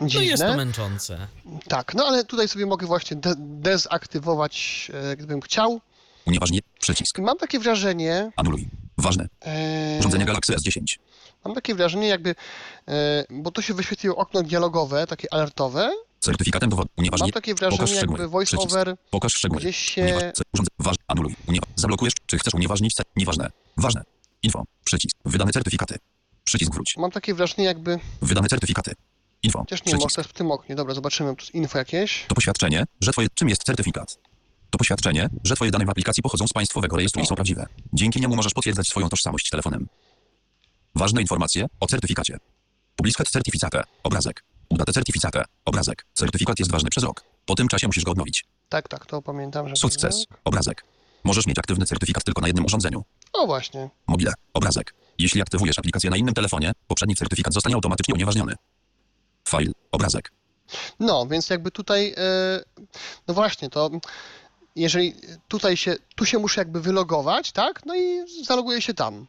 [0.00, 0.26] No dziwne.
[0.26, 1.26] jest to męczące.
[1.68, 5.80] Tak, no ale tutaj sobie mogę właśnie de dezaktywować, e, gdybym chciał.
[6.26, 6.62] Unieważnienie.
[6.80, 7.18] Przycisk.
[7.18, 8.68] Mam takie wrażenie, Anuluj.
[8.98, 9.28] Ważne.
[9.46, 10.80] e, Urządzenie Galaxy S10.
[11.44, 12.34] mam takie wrażenie jakby,
[12.88, 15.90] e, bo tu się wyświetliło okno dialogowe, takie alertowe.
[16.20, 16.88] Certyfikatem dowodu.
[16.96, 17.32] Mam Unieważnienie.
[17.32, 18.18] takie Pokaż wrażenie szczegóły.
[18.20, 18.94] jakby voice-over.
[19.10, 19.60] Pokaż szczegóły.
[19.60, 20.02] gdzieś się...
[20.02, 20.22] Unieważ...
[20.78, 20.96] Waż...
[21.08, 21.36] Anuluj.
[21.48, 21.66] Uniewa...
[21.76, 22.12] Zablokujesz.
[22.26, 22.94] Czy chcesz unieważnić.
[23.16, 23.50] Nieważne.
[23.76, 24.02] Ważne.
[24.42, 24.64] Info.
[24.84, 25.16] Przycisk.
[25.24, 25.96] Wydane certyfikaty.
[26.44, 26.94] Przycisk wróć.
[26.96, 28.92] Mam takie wrażenie jakby, Wydane certyfikaty.
[29.42, 29.58] Info.
[29.58, 30.74] chociaż nie może to w tym oknie.
[30.74, 32.24] Dobra, zobaczymy, tu jest info jakieś.
[32.28, 33.28] To poświadczenie, że twoje...
[33.34, 34.18] Czym jest certyfikat?
[34.74, 37.66] To poświadczenie, że twoje dane w aplikacji pochodzą z państwowego rejestru i są prawdziwe.
[37.92, 39.88] Dzięki niemu możesz potwierdzać swoją tożsamość telefonem.
[40.94, 42.38] Ważne informacje o certyfikacie.
[42.96, 43.82] Publiskat certificate.
[44.02, 44.44] Obrazek.
[44.68, 45.44] Udate certificate.
[45.64, 46.06] Obrazek.
[46.14, 47.24] Certyfikat jest ważny przez rok.
[47.46, 48.44] Po tym czasie musisz go odnowić.
[48.68, 49.76] Tak, tak, to pamiętam, że...
[49.76, 50.24] Sukces.
[50.44, 50.84] Obrazek.
[51.24, 53.04] Możesz mieć aktywny certyfikat tylko na jednym urządzeniu.
[53.32, 53.90] O właśnie.
[54.06, 54.32] Mobile.
[54.54, 54.94] Obrazek.
[55.18, 58.54] Jeśli aktywujesz aplikację na innym telefonie, poprzedni certyfikat zostanie automatycznie unieważniony.
[59.48, 59.72] File.
[59.92, 60.32] Obrazek.
[61.00, 62.64] No, więc jakby tutaj, e,
[63.28, 63.90] no właśnie, to
[64.76, 65.14] jeżeli
[65.48, 67.86] tutaj się, tu się muszę jakby wylogować, tak?
[67.86, 69.26] No i zaloguję się tam.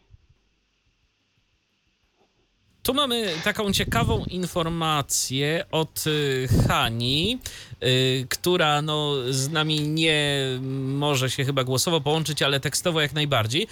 [2.86, 7.40] Tu mamy taką ciekawą informację od y, Hani,
[7.84, 10.46] y, która no, z nami nie
[10.82, 13.64] może się chyba głosowo połączyć, ale tekstowo jak najbardziej.
[13.64, 13.68] Y,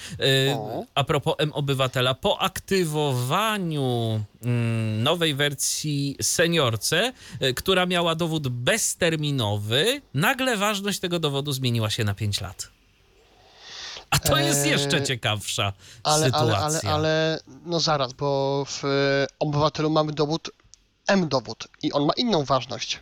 [0.95, 7.13] a propos M-Obywatela, po aktywowaniu mm, nowej wersji seniorce,
[7.55, 12.69] która miała dowód bezterminowy, nagle ważność tego dowodu zmieniła się na 5 lat.
[14.13, 16.89] A to jest Eee, jeszcze ciekawsza Ale, ale, sytuacja.
[16.89, 18.83] ale, ale, no zaraz, bo w
[19.39, 20.49] obywatelu mamy dowód,
[21.07, 22.99] M-dowód i on ma inną ważność.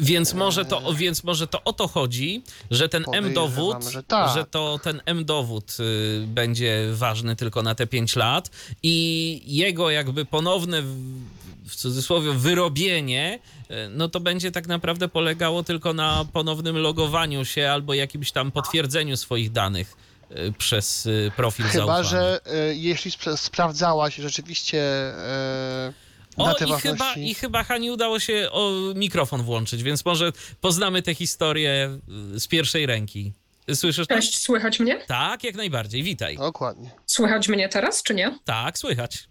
[0.00, 4.34] Więc może, to, więc może to o to chodzi, że ten M-dowód, że tak.
[4.34, 8.50] że to ten M-dowód y, będzie ważny tylko na te 5 lat
[8.82, 13.38] i jego jakby ponowne, w- cudzysłowie, wyrobienie,
[13.70, 18.50] y, no to będzie tak naprawdę polegało tylko na ponownym logowaniu się albo jakimś tam
[18.52, 19.96] potwierdzeniu swoich danych
[20.30, 22.04] y, przez profil Chyba, zaufany.
[22.08, 25.92] że e, jeśli spra- sprawdzałaś rzeczywiście e,
[26.40, 31.14] O, i chyba, i chyba Hani udało się o mikrofon włączyć, więc może poznamy tę
[31.14, 31.98] historię
[32.34, 33.32] y, z pierwszej ręki.
[33.74, 34.06] Słyszysz?
[34.06, 35.00] Cześć, słychać mnie?
[35.06, 36.02] Tak, jak najbardziej.
[36.02, 36.36] Witaj.
[36.36, 36.90] Dokładnie.
[37.06, 38.38] Słychać mnie teraz, czy nie?
[38.44, 39.28] Tak, słychać.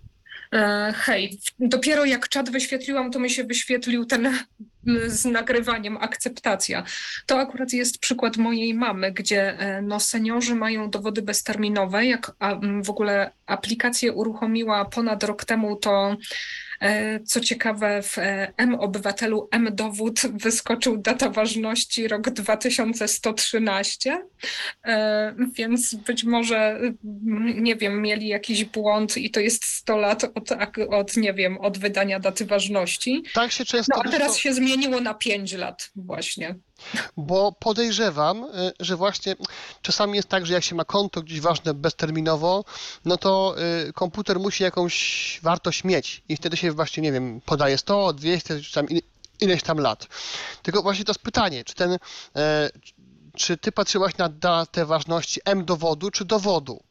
[0.54, 4.40] E, hej, dopiero jak czat wyświetliłam, to mi się wyświetlił ten
[5.08, 6.84] z nagrywaniem akceptacja.
[7.26, 12.06] To akurat jest przykład mojej mamy, gdzie e, no, seniorzy mają dowody bezterminowe.
[12.06, 16.18] Jak a, w ogóle aplikację uruchomiła ponad rok temu, to
[17.26, 24.24] Co ciekawe, w e, M-Obywatelu M-Dowód wyskoczył data ważności rok 2113,
[24.86, 30.24] E, więc być może, mm, nie wiem, mieli jakiś błąd i to jest 100 lat
[30.24, 30.52] od,
[30.90, 33.24] od nie wiem, od wydania daty ważności.
[33.34, 33.98] Tak się często...
[33.98, 36.56] No a teraz się zmieniło na 5 lat właśnie.
[37.18, 38.48] Bo podejrzewam, y,
[38.80, 39.36] że właśnie
[39.82, 42.66] czasami jest tak, że jak się ma konto gdzieś ważne bezterminowo,
[43.06, 43.56] no to
[43.88, 48.62] y, komputer musi jakąś wartość mieć i wtedy się właśnie, nie wiem, podaje 100, 200,
[48.62, 49.02] czy tam ile-
[49.42, 50.08] ileś tam lat.
[50.64, 51.98] Tylko właśnie to jest pytanie, czy ten,
[52.36, 52.70] e,
[53.38, 56.84] czy ty patrzyłaś na datę ważności M dowodu, czy dowodu?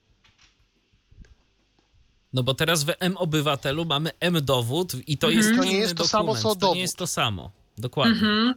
[2.32, 5.46] No bo teraz w M-Obywatelu mamy M-Dowód i to Mhm.
[5.46, 6.10] jest To nie jest to dokument.
[6.10, 6.74] samo, co To dowód.
[6.76, 7.50] nie jest to samo.
[7.78, 8.12] Dokładnie.
[8.14, 8.54] Mhm.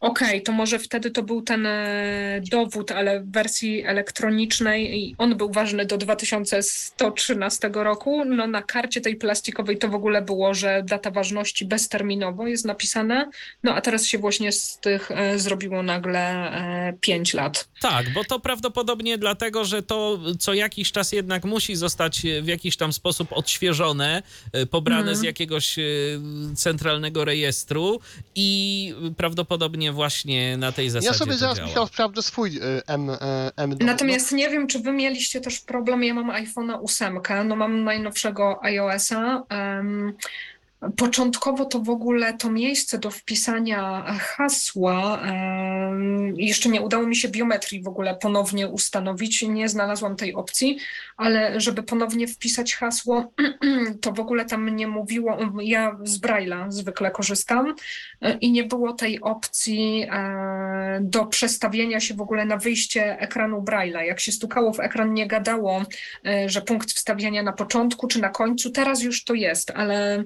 [0.00, 5.36] Okej, to może wtedy to był ten e, dowód, ale w wersji elektronicznej i on
[5.36, 8.24] był ważny do 2113 roku.
[8.24, 13.30] No na karcie tej plastikowej to w ogóle było, że data ważności bezterminowo jest napisane.
[13.62, 16.20] No a teraz się właśnie z tych e, zrobiło nagle
[16.88, 17.68] e, 5 lat.
[17.80, 22.46] Tak, bo to prawdopodobnie dlatego, że to co jakiś czas jednak musi zostać e, w
[22.46, 24.22] jakiś tam sposób odświeżone,
[24.52, 25.16] e, pobrane Mhm.
[25.16, 25.82] z jakiegoś e,
[26.56, 28.00] centralnego rejestru
[28.34, 29.41] i prawdopodobnie
[29.92, 31.68] właśnie na tej zasadzie Ja sobie to zaraz działa.
[31.68, 33.16] Michał sprawdzę swój y, M, y,
[33.56, 33.76] M.
[33.80, 36.04] Natomiast nie wiem, czy wy mieliście też problem.
[36.04, 39.42] Ja mam iPhone'a 8, no mam najnowszego iOS-a.
[39.48, 40.12] em,
[40.96, 45.22] Początkowo to w ogóle to miejsce do wpisania hasła,
[46.36, 50.78] jeszcze nie udało mi się biometrii w ogóle ponownie ustanowić, nie znalazłam tej opcji,
[51.16, 53.32] ale żeby ponownie wpisać hasło,
[54.02, 57.74] to w ogóle tam nie mówiło, ja z Braille'a zwykle korzystam
[58.20, 63.62] e, i nie było tej opcji e, do przestawienia się w ogóle na wyjście ekranu
[63.62, 64.00] Braille'a.
[64.00, 65.82] Jak się stukało w ekran, nie gadało,
[66.26, 70.24] e, że punkt wstawiania na początku czy na końcu, teraz już to jest, ale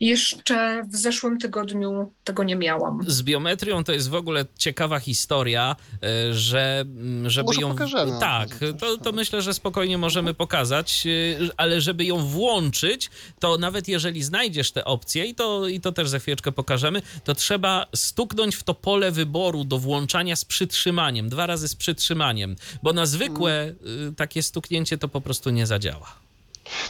[0.00, 2.98] jeszcze w zeszłym tygodniu tego nie miałam.
[3.06, 7.68] Z biometrią to jest w ogóle ciekawa historia, e, że mm, żeby Może ją.
[7.68, 8.20] pokażemy.
[8.20, 8.48] Tak,
[8.80, 11.10] to, to myślę, że spokojnie możemy pokazać, e,
[11.56, 16.08] ale żeby ją włączyć, to nawet jeżeli znajdziesz te opcje, i to, i to też
[16.08, 21.46] za chwileczkę pokażemy, to trzeba stuknąć w to pole wyboru do włączania z przytrzymaniem, dwa
[21.46, 24.08] razy z przytrzymaniem, bo na zwykłe Mm.
[24.08, 26.27] e, takie stuknięcie to po prostu nie zadziała.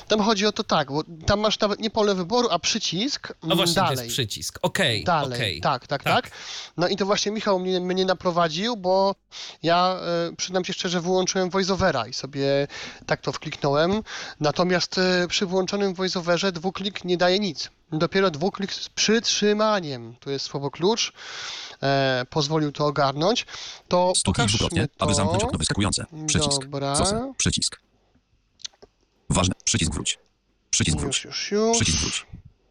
[0.09, 3.57] Tam chodzi o to tak, bo tam masz nawet nie pole wyboru, a przycisk No
[3.57, 3.97] właśnie, to dalej.
[4.05, 4.59] jest przycisk.
[4.63, 5.61] Okej, Dalej, okej.
[5.61, 6.23] tak, tak, Tak.
[6.25, 6.33] tak,
[6.77, 9.15] No i to właśnie Michał mnie, mnie naprowadził, bo
[9.63, 9.97] ja
[10.31, 12.67] e, przyznam się szczerze, wyłączyłem voiceovera i sobie
[13.07, 14.03] tak to wkliknąłem.
[14.41, 17.71] Natomiast e, przy włączonym voiceoverze dwuklik nie daje nic.
[17.93, 21.13] Dopiero dwuklik z przytrzymaniem, to jest słowo klucz,
[21.83, 23.47] e, pozwolił to ogarnąć.
[23.89, 25.05] To Stuknij dwukrotnie, to.
[25.05, 26.07] aby zamknąć okno wyskakujące.
[26.27, 26.63] Przycisk.
[26.65, 26.95] Dobra.
[26.95, 27.33] Zosa.
[27.37, 27.81] Przycisk.
[29.31, 29.55] Ważne.
[29.65, 30.19] Przycisk wróć.
[30.71, 31.25] Przycisk wróć.
[31.25, 31.77] Już, już, już.
[31.77, 32.27] Przycisk wróć.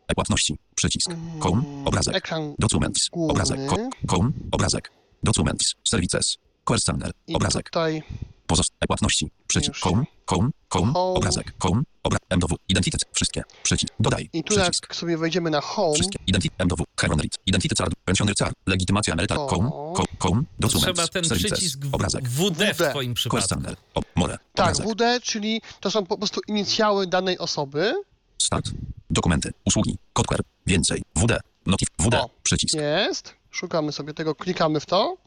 [0.07, 0.57] E-płatności.
[0.75, 1.11] Przycisk.
[1.39, 1.63] Home.
[1.85, 2.15] Obrazek.
[2.15, 3.09] Ekran Documents.
[3.09, 3.31] główny.
[3.31, 3.59] Obrazek.
[3.65, 4.31] Ko- Home.
[4.51, 4.91] Obrazek.
[5.23, 5.75] Documents.
[5.83, 6.37] Services.
[6.65, 7.11] Querscanner.
[7.27, 7.69] i Obrazek.
[7.69, 8.03] tutaj
[8.47, 8.71] Pozost.
[8.79, 9.31] E-płatności.
[9.47, 9.79] Przycisk.
[9.81, 10.03] Home.
[10.27, 10.49] Home.
[10.69, 10.93] Home.
[10.93, 11.15] Home.
[11.17, 11.53] Obrazek.
[11.59, 11.81] Home.
[12.03, 12.19] Obra.
[12.29, 12.55] MDW.
[12.69, 13.01] Identitet.
[13.13, 13.43] Wszystkie.
[13.63, 13.93] Przycisk.
[13.99, 14.29] Dodaj.
[14.33, 14.83] i tu Przycisk.
[14.83, 16.19] jak sobie wejdziemy na home, Wszystkie.
[16.27, 16.53] Identit.
[16.57, 16.83] MDW.
[16.99, 17.35] Heronrit.
[17.45, 17.93] Identitet card.
[18.05, 18.55] Pensioner card.
[18.67, 19.37] Legitymacja emerytal.
[19.37, 19.69] Home.
[19.69, 20.07] Home.
[20.19, 20.43] Home.
[20.59, 20.85] Documents.
[20.85, 21.51] Trzeba ten Services.
[21.51, 22.27] przycisk w- Obrazek.
[22.29, 23.55] WD w twoim przypadku.
[23.95, 24.37] O, more.
[24.53, 24.87] Tak, Obrazek.
[24.87, 27.93] WD, czyli to są po prostu inicjały danej osoby.
[28.41, 28.71] Start.
[29.09, 29.53] Dokumenty.
[29.65, 29.97] Usługi.
[30.13, 30.41] Kod QR.
[30.67, 31.01] Więcej.
[31.15, 31.39] WD.
[31.65, 31.87] Notif.
[31.99, 32.13] WD.
[32.15, 32.29] O.
[32.43, 32.73] Przycisk.
[32.75, 33.33] Jest.
[33.51, 35.17] Szukamy sobie tego, klikamy w to.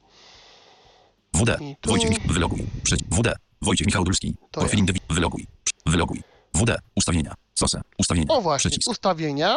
[1.35, 1.59] WD.
[1.81, 2.67] Tu- Wojciech Wyloguj.
[2.83, 3.11] Przycisk.
[3.11, 3.29] WD.
[3.63, 4.35] Wojciech Michał Dulski.
[4.51, 4.85] Profil ja.
[4.85, 5.47] indywi- Wyloguj.
[5.87, 6.23] Wyloguj.
[6.55, 6.71] WD.
[6.97, 7.35] Ustawienia.
[7.55, 7.81] Sosę.
[7.99, 8.27] Ustawienia.
[8.35, 8.91] O właśnie, Przycisk.
[8.91, 9.57] ustawienia.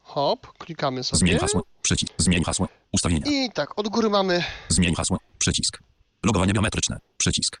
[0.00, 1.18] Hop, klikamy sobie.
[1.18, 1.62] Zmień hasło.
[1.82, 2.12] Przycisk.
[2.18, 2.68] Zmień hasło.
[2.92, 3.26] Ustawienia.
[3.26, 5.18] I tak, od góry mamy Zmień hasło.
[5.38, 5.78] Przycisk.
[6.24, 6.98] Logowanie biometryczne.
[7.16, 7.60] Przycisk.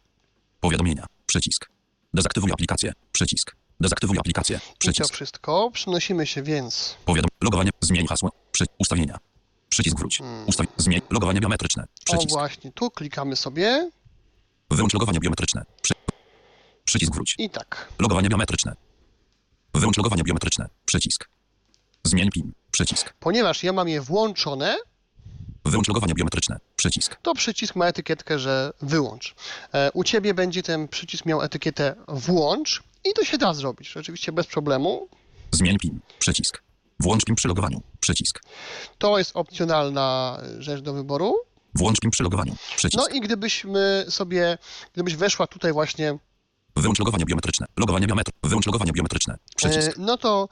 [0.60, 1.06] Powiadomienia.
[1.26, 1.70] Przycisk.
[2.14, 2.92] Dezaktywuj aplikację.
[3.12, 3.56] Przycisk.
[3.80, 4.56] Dezaktywuj aplikację.
[4.56, 5.14] i to Przycisk.
[5.14, 5.70] wszystko.
[5.72, 6.96] Przenosimy się więc.
[7.04, 7.28] Powiadom.
[7.42, 7.70] Logowanie.
[7.80, 8.30] Zmień hasło.
[8.52, 8.64] Przy...
[8.78, 9.18] Ustawienia.
[9.74, 10.20] Przycisk wróć.
[10.46, 10.66] Ustaw...
[10.76, 11.00] Zmień.
[11.10, 11.82] Logowanie biometryczne.
[11.82, 11.98] Hmm.
[12.00, 12.30] O Przycisk.
[12.38, 13.90] właśnie, tu klikamy sobie.
[14.70, 15.64] Wyłącz logowanie biometryczne.
[15.82, 15.94] Przy...
[16.84, 17.34] Przycisk wróć.
[17.38, 17.88] I tak.
[17.98, 18.76] Logowanie biometryczne.
[19.74, 20.68] Wyłącz logowanie biometryczne.
[20.84, 21.28] Przycisk.
[22.04, 22.52] Zmień PIN.
[22.70, 23.14] Przycisk.
[23.20, 24.76] Ponieważ ja mam je włączone,
[25.64, 26.58] Wyłącz logowanie biometryczne.
[26.76, 27.16] Przycisk.
[27.22, 29.34] to przycisk ma etykietkę, że wyłącz.
[29.72, 33.96] E, U Ciebie będzie ten przycisk miał etykietę włącz i to się da zrobić.
[33.96, 35.08] Oczywiście bez problemu.
[35.52, 36.00] Zmień PIN.
[36.18, 36.62] Przycisk.
[37.04, 37.82] Włącz PIN przy logowaniu.
[38.00, 38.42] Przycisk.
[38.98, 41.34] To jest opcjonalna rzecz do wyboru.
[41.74, 42.56] Włącz PIN przy logowaniu.
[42.76, 43.04] Przycisk.
[43.04, 44.58] No i gdybyśmy sobie,
[44.92, 46.18] gdybyś weszła tutaj właśnie,
[46.76, 47.66] Wyłącz logowanie biometryczne.
[47.76, 48.40] Logowanie biometryczne.
[48.42, 49.38] Wyłącz logowanie biometryczne.
[49.56, 49.88] Przycisk.
[49.88, 50.48] e, no to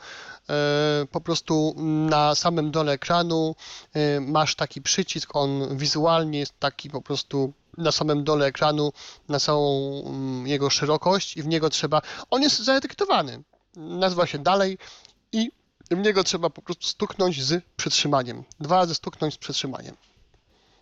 [0.51, 1.75] e, po prostu
[2.11, 3.55] na samym dole ekranu
[3.95, 8.93] e, masz taki przycisk, on wizualnie jest taki po prostu na samym dole ekranu,
[9.29, 13.43] na całą mm, jego szerokość i w niego trzeba, on jest zaetykietowany,
[13.77, 14.79] nazywa się dalej
[15.33, 15.51] i
[15.97, 18.43] W niego trzeba po prostu stuknąć z przytrzymaniem.
[18.61, 19.97] Dwa razy stuknąć z przytrzymaniem.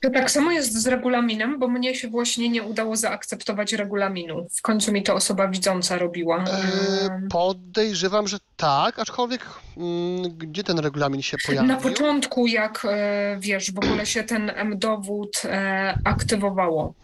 [0.02, 4.46] To tak samo jest z regulaminem, bo mnie się właśnie nie udało zaakceptować regulaminu.
[4.56, 6.44] W końcu mi to osoba widząca robiła.
[6.44, 9.46] E, Ym, podejrzewam, że tak, aczkolwiek
[9.76, 11.68] mm, gdzie ten regulamin się pojawił?
[11.68, 16.94] Na początku, jak e, wiesz, w ogóle się ten M-dowód e, aktywowało,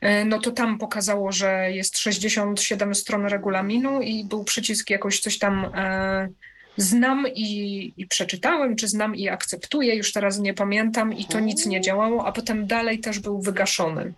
[0.00, 5.38] e, no to tam pokazało, że jest 67 stron regulaminu i był przycisk jakoś coś
[5.38, 6.28] tam e,
[6.76, 11.66] znam i, i przeczytałem, czy znam i akceptuję, już teraz nie pamiętam i to nic
[11.66, 14.14] nie działało, a potem dalej też był wygaszony.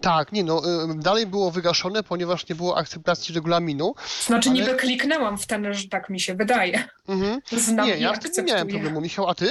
[0.00, 3.94] Tak, nie no, y, dalej było wygaszone, ponieważ nie było akceptacji regulaminu.
[4.26, 6.84] Znaczy Ale- niby kliknęłam w ten, że tak mi się wydaje.
[7.08, 7.40] Mhm.
[7.52, 8.64] Znam Nie, ja tym nie miałem akceptuję.
[8.70, 9.00] problemu.
[9.00, 9.50] Michał, a ty?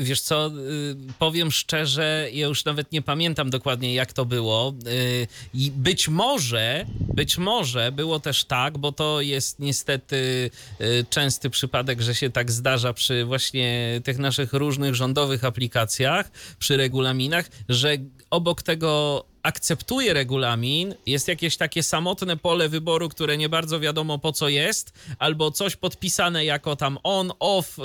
[0.00, 4.74] Wiesz co, y, powiem szczerze, ja już nawet nie pamiętam dokładnie jak to było.
[4.86, 11.50] Y, I być może, być może było też tak, bo to jest niestety y, częsty
[11.50, 17.96] przypadek, że się tak zdarza przy właśnie tych naszych różnych rządowych aplikacjach, przy regulaminach, że
[18.30, 24.32] obok tego akceptuje regulamin, jest jakieś takie samotne pole wyboru, które nie bardzo wiadomo po
[24.32, 27.82] co jest, albo coś podpisane jako tam on, off y,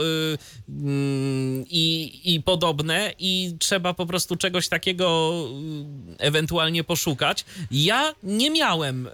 [0.70, 5.34] mm, i, i podobne i trzeba po prostu czegoś takiego
[6.14, 7.45] y, ewentualnie poszukać.
[7.72, 9.12] Ja nie miałem y,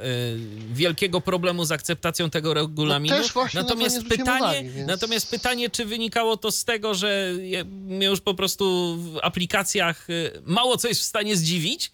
[0.73, 3.15] wielkiego problemu z akceptacją tego regulaminu,
[3.53, 7.33] No natomiast pytanie, więc- natomiast pytanie, czy wynikało to z tego, że
[7.71, 10.07] mnie już po prostu w aplikacjach
[10.45, 11.91] mało co jest w stanie zdziwić,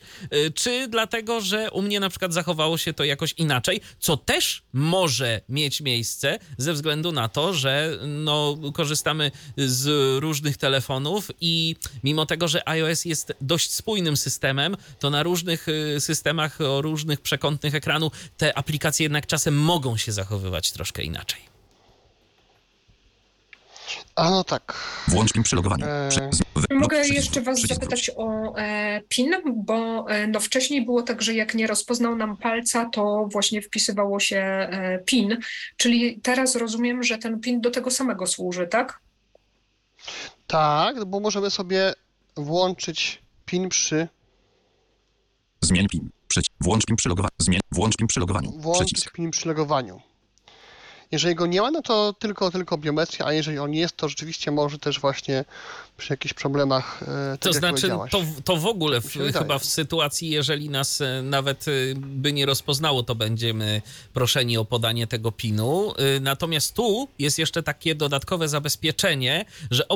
[0.55, 5.41] czy dlatego, że u mnie na przykład zachowało się to jakoś inaczej, co też może
[5.49, 9.87] mieć miejsce ze względu na to, że no, korzystamy z
[10.21, 16.01] różnych telefonów i mimo tego, że iOS jest dość spójnym systemem, to na różnych y,
[16.01, 21.46] systemach o różnych przekątnych ekranu te aplikacje jednak czasem mogą się zachowywać troszkę inaczej.
[24.15, 24.73] A no tak.
[25.07, 25.85] Włącz PIN przy logowaniu.
[26.09, 31.01] Prze- wy- Mogę jeszcze Was przycisk zapytać o e, PIN, bo e, no wcześniej było
[31.01, 35.37] tak, że jak nie rozpoznał nam palca, to właśnie wpisywało się e, PIN,
[35.77, 38.99] czyli teraz rozumiem, że ten PIN do tego samego służy, tak?
[40.47, 41.93] Tak, bo możemy sobie
[42.35, 44.07] włączyć PIN przy
[45.61, 46.09] Zmień PIN.
[46.27, 46.53] Przycisk.
[46.61, 47.31] Włącz PIN przy logowaniu.
[47.37, 47.59] Zmień.
[47.71, 48.51] Włącz PIN przy logowaniu.
[48.51, 49.11] włączyć Przycisk.
[49.13, 50.01] PIN przy logowaniu.
[51.11, 54.51] Jeżeli go nie ma, no to tylko, tylko biometria, a jeżeli on jest, to rzeczywiście
[54.51, 55.45] może też właśnie
[55.97, 60.29] przy jakichś problemach, e, tak To znaczy, to, to w ogóle w, chyba w sytuacji,
[60.29, 63.81] jeżeli nas e, nawet e, by nie rozpoznało, to będziemy
[64.13, 65.93] proszeni o podanie tego PIN-u.
[66.21, 69.87] Natomiast tu jest jeszcze takie dodatkowe zabezpieczenie, że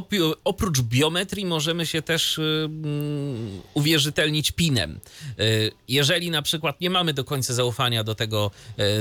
[0.43, 4.99] oprócz biometrii możemy się też mm, uwierzytelnić PIN-em.
[5.87, 8.51] Jeżeli na przykład nie mamy do końca zaufania do tego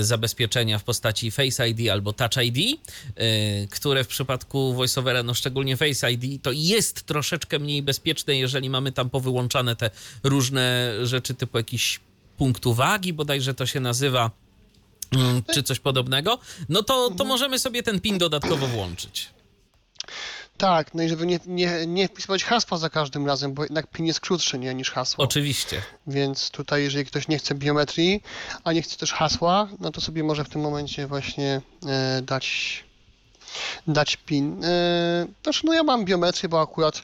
[0.01, 2.81] zabezpieczenia w postaci Face ID albo Touch ID,
[3.71, 8.93] które w przypadku VoiceOvera, no szczególnie Face ID, to jest troszeczkę mniej bezpieczne, jeżeli mamy
[8.93, 9.91] tam powyłączane te
[10.25, 12.01] różne rzeczy typu jakiś
[12.37, 14.31] punkt uwagi, bodajże to się nazywa,
[15.13, 16.39] mm, czy coś podobnego,
[16.69, 19.31] no to, to możemy sobie ten PIN dodatkowo włączyć.
[20.61, 24.07] Tak, no i żeby nie, nie, nie wpisywać hasła za każdym razem, bo jednak PIN
[24.07, 25.25] jest krótszy nie, niż hasło.
[25.25, 25.83] Oczywiście.
[26.07, 28.23] Więc tutaj, jeżeli ktoś nie chce biometrii,
[28.65, 32.85] a nie chce też hasła, no to sobie może w tym momencie właśnie e, dać,
[33.87, 34.65] dać PIN.
[34.65, 37.03] E, znaczy, no ja mam biometrię, bo akurat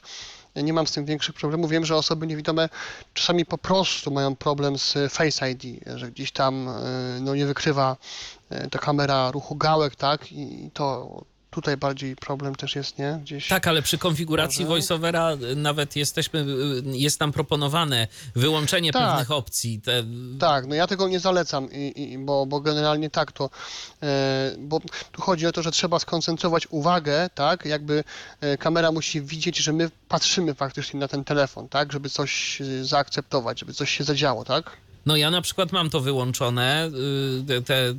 [0.55, 1.71] nie mam z tym większych problemów.
[1.71, 2.69] Wiem, że osoby niewidome
[3.13, 5.63] czasami po prostu mają problem z Face ID,
[5.95, 6.73] że gdzieś tam e,
[7.21, 7.97] no, nie wykrywa
[8.49, 10.31] e, ta kamera ruchu gałek, tak?
[10.31, 11.07] I to
[11.49, 13.19] tutaj bardziej problem też jest, nie?
[13.21, 13.47] Gdzieś.
[13.47, 14.69] Tak, ale przy konfiguracji Może?
[14.75, 19.09] voiceovera y, nawet jesteśmy, y, jest tam proponowane wyłączenie Tak.
[19.09, 19.81] pewnych opcji.
[19.81, 20.03] Te,
[20.39, 23.49] Tak, no ja tego nie zalecam, i, i, bo, bo generalnie tak to,
[24.03, 24.79] e, bo
[25.11, 28.03] tu chodzi o to, że trzeba skoncentrować uwagę, tak, jakby
[28.41, 32.85] e, kamera musi widzieć, że my patrzymy faktycznie na ten telefon, tak, żeby coś e,
[32.85, 34.77] zaakceptować, żeby coś się zadziało, tak?
[35.07, 36.91] No ja na przykład mam to wyłączone,
[37.49, 37.93] y, te,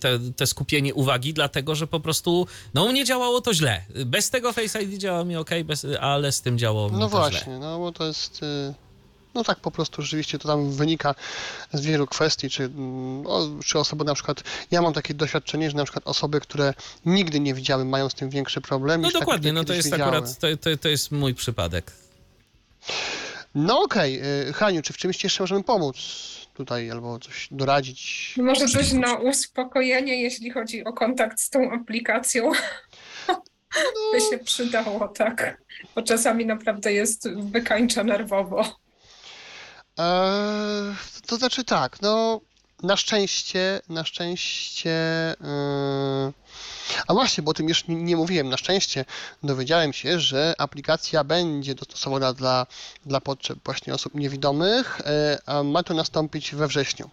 [0.00, 3.82] te, te skupienie uwagi, dlatego że po prostu, no u mnie działało to źle.
[4.06, 7.08] Bez tego Face ID działało mi ok, bez, ale z tym działało mi No to
[7.08, 7.18] źle.
[7.18, 8.74] właśnie, no bo to jest, e,
[9.34, 11.14] no tak po prostu rzeczywiście to tam wynika
[11.72, 15.76] z wielu kwestii, czy, mm, o, czy osoby na przykład, ja mam takie doświadczenie, że
[15.76, 16.74] na przykład osoby, które
[17.06, 19.00] nigdy nie widziały, mają z tym większy problem.
[19.00, 20.02] No dokładnie, które no to jest widziały.
[20.02, 21.92] akurat, to, to, to jest mój przypadek.
[23.54, 24.52] No okej, okay.
[24.52, 25.96] Haniu, czy w czymś jeszcze możemy pomóc
[26.56, 28.34] tutaj, albo coś doradzić?
[28.36, 32.52] Może coś na uspokojenie, jeśli chodzi o kontakt z tą aplikacją.
[34.12, 35.62] By się przydało, tak.
[35.94, 38.64] Bo czasami naprawdę jest wykańcza nerwowo.
[39.98, 40.94] Eee,
[41.26, 42.40] to znaczy tak, no
[42.82, 44.90] na szczęście, na szczęście.
[45.40, 46.32] Yy...
[47.06, 48.48] A właśnie, bo o tym już nie, nie mówiłem.
[48.48, 49.04] Na szczęście
[49.42, 52.66] dowiedziałem się, że aplikacja będzie dostosowana dla,
[53.06, 57.10] dla potrzeb właśnie osób niewidomych, yy, a ma to nastąpić we wrześniu.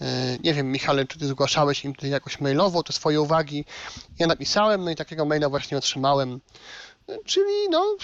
[0.00, 0.06] Yy,
[0.44, 3.64] nie wiem, Michale, czy ty zgłaszałeś im jakoś mailowo te swoje uwagi?
[4.18, 6.40] Ja napisałem, no i takiego maila właśnie otrzymałem.
[7.24, 7.96] Czyli no,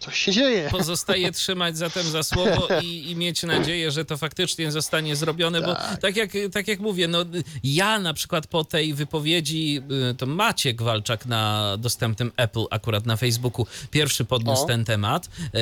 [0.00, 0.68] coś się dzieje.
[0.70, 5.74] Pozostaje trzymać zatem za słowo i, i mieć nadzieję, że to faktycznie zostanie zrobione, bo
[5.74, 6.00] Tak.
[6.00, 7.24] tak jak, tak jak mówię, no,
[7.64, 13.16] ja na przykład po tej wypowiedzi, y, to Maciek Walczak na dostępnym Apple, akurat na
[13.16, 14.66] Facebooku, pierwszy podniósł O.
[14.66, 15.58] ten temat y,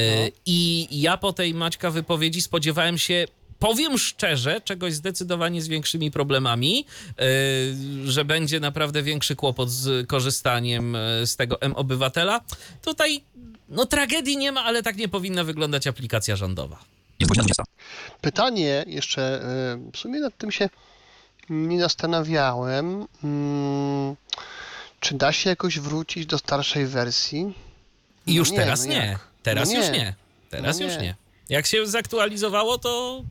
[0.47, 3.27] i ja po tej Maćka wypowiedzi spodziewałem się
[3.59, 6.85] Powiem szczerze, czegoś zdecydowanie z większymi problemami,
[8.05, 12.41] y, że będzie naprawdę większy kłopot z korzystaniem y, z tego M-Obywatela.
[12.83, 13.21] Tutaj
[13.69, 16.79] no tragedii nie ma, ale tak nie powinna wyglądać aplikacja rządowa.
[17.21, 17.65] Jest godzina 20.
[18.21, 19.43] Pytanie jeszcze,
[19.89, 20.69] y, w sumie nad tym się
[21.51, 23.07] nie zastanawiałem.
[23.25, 24.17] Mm,
[25.01, 27.55] Czy da się jakoś wrócić do starszej wersji?
[28.27, 28.97] I już nie, teraz no nie.
[29.07, 29.19] jak?
[29.43, 29.93] Teraz No już nie.
[29.99, 30.15] nie.
[30.51, 31.03] Teraz No już nie.
[31.03, 31.15] nie.
[31.49, 33.23] Jak się zaktualizowało, to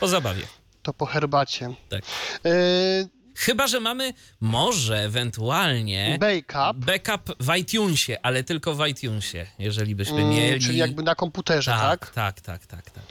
[0.00, 0.42] po zabawie.
[0.82, 1.74] To po herbacie.
[1.88, 2.02] Tak.
[2.46, 9.94] Y, Chyba, że mamy może ewentualnie Backup, backup w iTunesie, ale tylko w iTunesie, jeżeli
[9.94, 10.60] byśmy mm, mieli.
[10.60, 12.10] czyli jakby na komputerze, tak?
[12.10, 13.04] tak, tak, tak, tak, tak.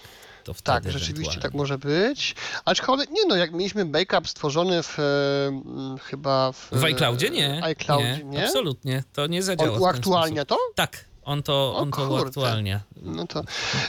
[0.44, 2.36] To wtedy Tak, rzeczywiście tak może być.
[2.66, 5.04] Aczkolwiek, nie no, jak mieliśmy backup stworzony w, e,
[5.48, 6.70] m, chyba w...
[6.72, 7.64] W iCloudzie nie.
[7.64, 8.46] iCloudzie, nie?
[8.46, 9.04] Absolutnie.
[9.14, 9.74] To nie zadziała.
[9.74, 10.58] On uaktualnia to?
[10.76, 12.80] Tak, on to, O on to uaktualnia.
[13.02, 13.44] No to.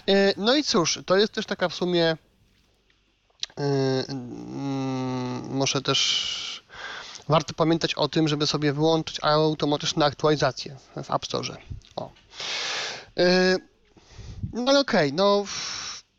[0.09, 2.16] e, No i cóż, to jest też taka w sumie.
[3.57, 6.64] Mm, Może też
[7.28, 11.57] warto pamiętać o tym, żeby sobie wyłączyć automatyczne aktualizacje w App Store.
[11.97, 12.11] O.
[13.18, 13.57] E,
[14.53, 15.45] No ale okej, no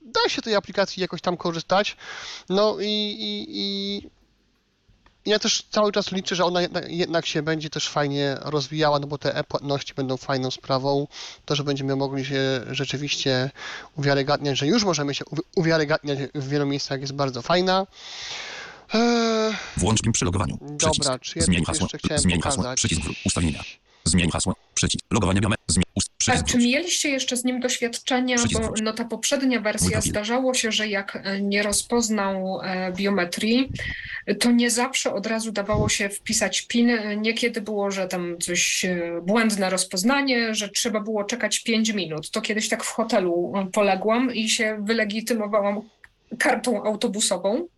[0.01, 1.97] da się tej aplikacji jakoś tam korzystać.
[2.49, 4.09] No i, i, i
[5.28, 9.17] ja też cały czas liczę, że ona jednak, się będzie też fajnie rozwijała, no bo
[9.17, 11.07] te e-płatności będą fajną sprawą.
[11.45, 13.49] To, że będziemy mogli się rzeczywiście
[13.95, 17.88] uwiarygadniać, że już możemy się uwi- uwiarygadniać w wielu miejscach jest bardzo fajna.
[18.93, 20.57] Eee, Włącz przy logowaniu.
[20.78, 21.03] Przycisk.
[21.03, 21.84] dobra, czy ja Zmień hasło.
[21.86, 22.57] jeszcze chciałem Zmień hasło.
[22.63, 22.78] pokazać?
[22.78, 23.63] Przycisk ustawienia.
[24.05, 24.55] Zmień hasło.
[24.78, 25.05] Przycisk.
[25.11, 25.55] Logowanie biome.
[25.95, 26.09] Ust.
[26.09, 26.45] A Przycisk.
[26.47, 30.88] czy mieliście jeszcze z nim doświadczenia, Przycisk bo no ta poprzednia wersja zdarzało się, że
[30.88, 33.69] jak e, nie rozpoznał e, biometrii,
[34.39, 36.91] to nie zawsze od razu dawało się wpisać PIN.
[37.17, 42.32] Niekiedy było, że tam coś e, błędne rozpoznanie, że trzeba było czekać 5 minut.
[42.32, 45.82] To kiedyś tak w hotelu e, poległam i się wylegitymowałam
[46.39, 47.67] kartą autobusową.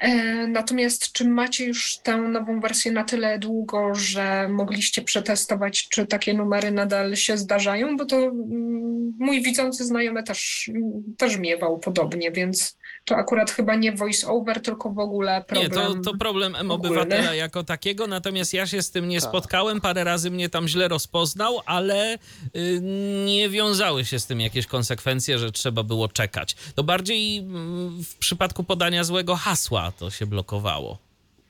[0.00, 6.06] E, Natomiast czy macie już tę nową wersję na tyle długo, że mogliście przetestować, czy
[6.06, 7.96] takie numery nadal się zdarzają?
[7.96, 10.70] Bo to mm, mój widzący znajomy też,
[11.18, 15.70] też miewał podobnie, więc to akurat chyba nie voice over, tylko w ogóle problem.
[15.70, 19.28] Nie, to, to problem M-Obywatela jako takiego, natomiast ja się z tym nie Tak.
[19.30, 22.18] spotkałem, parę razy mnie tam źle rozpoznał, ale
[22.56, 22.80] y,
[23.26, 26.56] nie wiązały się z tym jakieś konsekwencje, że trzeba było czekać.
[26.74, 30.98] To bardziej mm, w przypadku podania złego hasła to się blokowało.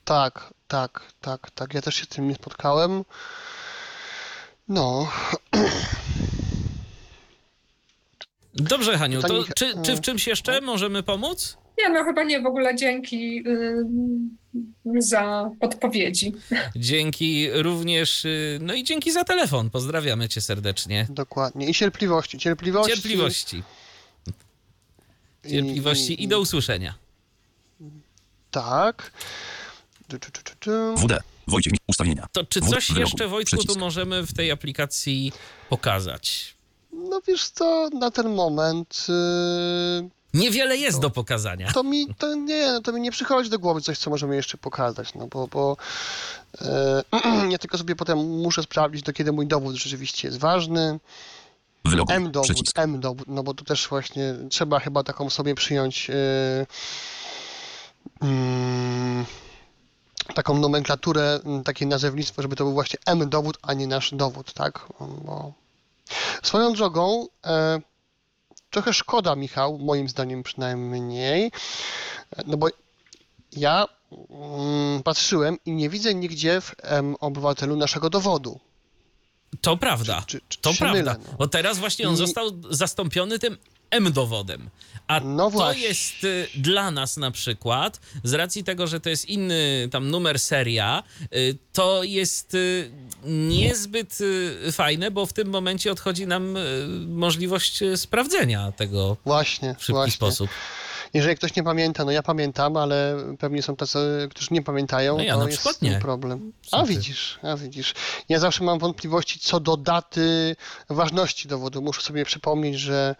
[0.05, 1.75] Tak, tak, tak, tak.
[1.75, 3.05] Ja też się z tym nie spotkałem.
[4.69, 5.09] No,
[8.55, 10.67] Dobrze, Haniu, to czy, czy w czymś jeszcze No.
[10.67, 11.57] możemy pomóc?
[11.79, 16.33] Nie, no chyba nie, w ogóle dzięki y, za podpowiedzi.
[16.77, 19.71] Dzięki również, y, no i dzięki za telefon.
[19.71, 21.07] Pozdrawiamy cię serdecznie.
[21.11, 21.67] dokładnie.
[21.69, 22.93] I cierpliwości, cierpliwości.
[22.93, 23.63] Cierpliwości.
[25.51, 26.95] Cierpliwości i do usłyszenia.
[28.51, 29.13] Tak.
[30.97, 31.19] WD.
[31.47, 31.73] Wojciech.
[31.89, 32.27] Ustawienia.
[32.33, 35.33] To czy coś jeszcze, Wojtku, tu możemy w tej aplikacji
[35.69, 36.55] pokazać?
[37.11, 41.73] No wiesz co, na ten moment yy, Niewiele jest do pokazania.
[41.73, 45.15] to mi to nie, to mi nie przychodzi do głowy coś, co możemy jeszcze pokazać,
[45.15, 45.77] no bo, bo
[46.61, 51.01] yy, ja tylko sobie potem muszę sprawdzić, do kiedy mój dowód rzeczywiście jest ważny.
[51.85, 52.17] Wyloguj.
[52.17, 52.79] M-dowód, Przycisk.
[52.79, 56.67] M-dowód, no bo tu też właśnie trzeba chyba taką sobie przyjąć yy,
[58.23, 59.25] mm,
[60.35, 64.87] taką nomenklaturę, takie nazewnictwo, żeby to był właśnie M-dowód, a nie nasz dowód, tak?
[65.01, 65.62] Bo...
[66.43, 67.81] Swoją drogą, e,
[68.71, 71.53] trochę szkoda, Michał, moim zdaniem przynajmniej,
[72.47, 72.67] no bo
[73.53, 73.87] ja
[74.31, 78.61] mm, patrzyłem i nie widzę nigdzie w M-obywatelu naszego dowodu.
[79.61, 80.23] To prawda.
[80.27, 80.99] Czy, czy, To czy prawda.
[80.99, 81.37] Mylę, no?
[81.39, 83.57] Bo teraz właśnie on I- został zastąpiony tym
[83.93, 84.71] M-dowodem.
[85.09, 89.29] A No to jest y, dla nas na przykład, z racji tego, że to jest
[89.29, 91.03] inny tam numer seria,
[91.37, 92.91] y, to jest y,
[93.25, 94.19] niezbyt
[94.73, 96.59] fajne, bo w tym momencie odchodzi nam
[97.09, 100.13] możliwość sprawdzenia tego Właśnie, w szybki właśnie.
[100.13, 100.51] sposób.
[101.15, 103.99] jeżeli ktoś nie pamięta, no ja pamiętam, ale pewnie są tacy,
[104.31, 105.99] którzy nie pamiętają, No ja to jest nie.
[105.99, 106.53] problem.
[106.73, 107.95] A widzisz, a widzisz.
[108.29, 110.57] Ja zawsze mam wątpliwości co do daty
[110.91, 111.83] ważności dowodu.
[111.83, 113.15] Muszę sobie przypomnieć, że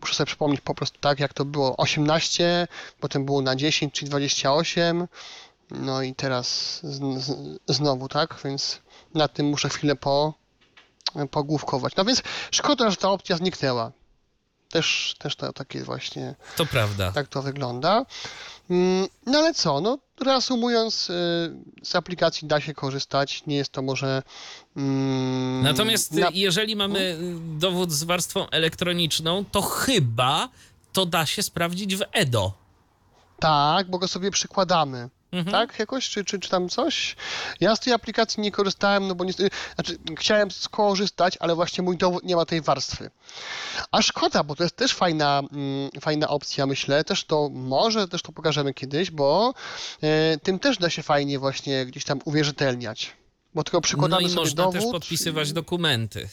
[0.00, 2.68] muszę sobie przypomnieć po prostu tak, jak to było 18,
[3.00, 5.08] potem było na 10 czy 28,
[5.70, 8.80] no i teraz z, z, znowu, tak, więc
[9.14, 10.34] nad tym muszę chwilę po,
[11.30, 11.96] pogłówkować.
[11.96, 13.92] No więc szkoda, że ta opcja zniknęła.
[14.70, 17.12] Też, też to takie właśnie To prawda.
[17.12, 18.06] tak to wygląda.
[18.70, 21.14] Mm, No ale co, no reasumując, y,
[21.82, 24.22] z aplikacji da się korzystać, nie jest to może...
[24.76, 27.18] mm, Natomiast na- jeżeli mamy y,
[27.58, 30.48] dowód z warstwą elektroniczną, to chyba
[30.92, 32.52] to da się sprawdzić w EDO.
[33.38, 35.08] Tak, bo go sobie przykładamy.
[35.32, 35.52] Mhm.
[35.52, 37.16] Tak, jakoś, czy, czy, czy tam coś?
[37.60, 39.32] Ja z tej aplikacji nie korzystałem, no bo nie,
[39.74, 43.10] znaczy, chciałem skorzystać, ale właśnie mój dowód nie ma tej warstwy.
[43.90, 47.04] A szkoda, bo to jest też fajna, mm, fajna opcja, myślę.
[47.04, 49.54] Też to może, też to pokażemy kiedyś, bo
[50.02, 53.12] e, tym też da się fajnie właśnie gdzieś tam uwierzytelniać.
[53.54, 54.80] Bo tylko No przykładamy i sobie można dowód.
[54.80, 56.28] też podpisywać dokumenty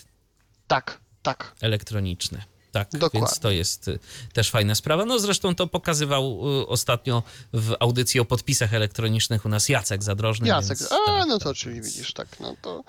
[0.68, 1.56] Tak, tak.
[1.62, 2.42] elektroniczne.
[2.72, 3.20] Tak, Dokładnie.
[3.20, 4.00] więc to jest y,
[4.34, 5.06] też fajna sprawa.
[5.06, 10.48] No zresztą to pokazywał y, ostatnio w audycji o podpisach elektronicznych u nas Jacek Zadrożny.
[10.48, 12.84] Jacek, więc, a tak, no to tak, czyli więc- widzisz, tak, no to...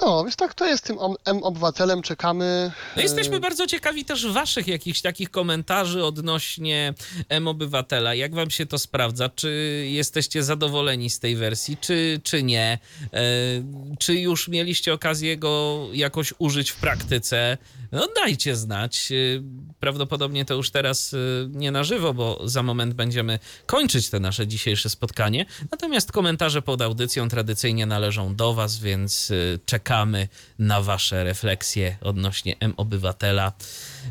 [0.00, 2.72] No, więc tak to jest tym M-Obywatelem, czekamy.
[2.96, 6.94] No jesteśmy bardzo ciekawi też waszych jakichś takich komentarzy odnośnie
[7.28, 8.14] M-Obywatela.
[8.14, 9.28] Jak wam się to sprawdza?
[9.28, 9.50] Czy
[9.90, 12.78] jesteście zadowoleni z tej wersji, czy, czy nie?
[13.12, 13.20] E,
[13.98, 17.58] czy już mieliście okazję go jakoś użyć w praktyce?
[17.92, 18.81] No dajcie znać.
[19.10, 19.14] E,
[19.80, 21.16] Prawdopodobnie to już teraz e,
[21.50, 25.46] nie na żywo, bo za moment będziemy kończyć te nasze dzisiejsze spotkanie.
[25.70, 29.34] Natomiast komentarze pod audycją tradycyjnie należą do was, więc e,
[29.66, 30.28] czekamy
[30.58, 33.52] na wasze refleksje odnośnie M-Obywatela.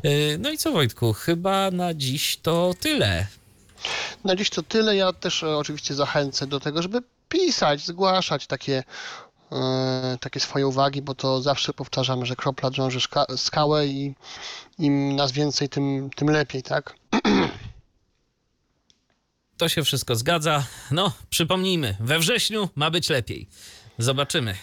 [0.04, 3.28] E, No i co Wojtku, chyba na dziś to tyle.
[4.24, 4.96] Na dziś to tyle.
[4.96, 8.84] Ja też e, oczywiście zachęcę do tego, żeby pisać, zgłaszać takie,
[10.20, 13.00] takie swoje uwagi, bo to zawsze powtarzamy, że kropla drąży
[13.38, 14.16] skałę i
[14.80, 16.96] im nas więcej, tym, tym lepiej, tak?
[19.58, 20.64] To się wszystko zgadza.
[20.92, 23.48] No, przypomnijmy, we wrześniu ma być lepiej.
[23.98, 24.56] Zobaczymy.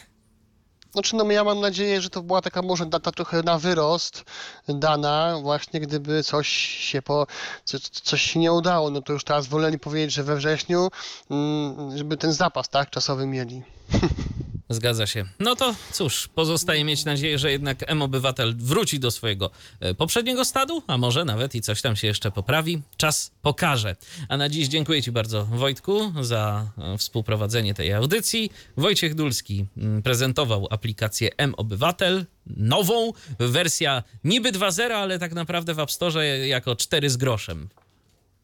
[0.93, 4.25] Znaczy, no ja mam nadzieję, że to była taka może data trochę na wyrost
[4.69, 7.27] dana, właśnie gdyby coś się po,
[7.65, 10.89] co, coś się nie udało, no to już teraz woleli powiedzieć, że we wrześniu,
[11.31, 13.63] mm, żeby ten zapas, tak, czasowy mieli.
[14.69, 15.25] Zgadza się.
[15.41, 19.51] No to cóż, pozostaje mieć nadzieję, że jednak M-Obywatel wróci do swojego
[19.81, 22.83] e, poprzedniego stadu, a może nawet i coś tam się jeszcze poprawi.
[22.97, 23.97] Czas pokaże.
[24.29, 28.51] A na dziś dziękuję Ci bardzo, Wojtku, za e, współprowadzenie tej audycji.
[28.77, 35.91] Wojciech Dulski mm, prezentował aplikację M-Obywatel, nową, wersja niby 2.0, ale tak naprawdę w App
[35.91, 37.69] Store jako 4 z groszem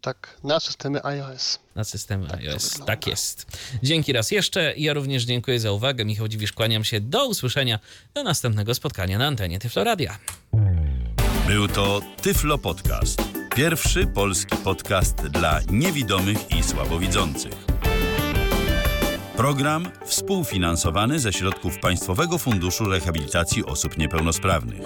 [0.04, 1.58] Tak, na systemy iOS.
[1.74, 2.80] na systemy to iOS.
[2.86, 3.46] Tak jest.
[3.82, 4.74] Dzięki raz jeszcze.
[4.76, 6.04] Ja również dziękuję za uwagę.
[6.04, 7.00] Michał Dziwisz, kłaniam się.
[7.00, 7.78] Do usłyszenia.
[8.14, 10.18] Do następnego spotkania na antenie Tyfloradia.
[11.46, 13.22] Był to Tyflo Podcast.
[13.56, 17.52] Pierwszy polski podcast dla niewidomych i słabowidzących.
[19.36, 24.82] Program współfinansowany ze środków Państwowego Funduszu Rehabilitacji Osób Niepełnosprawnych.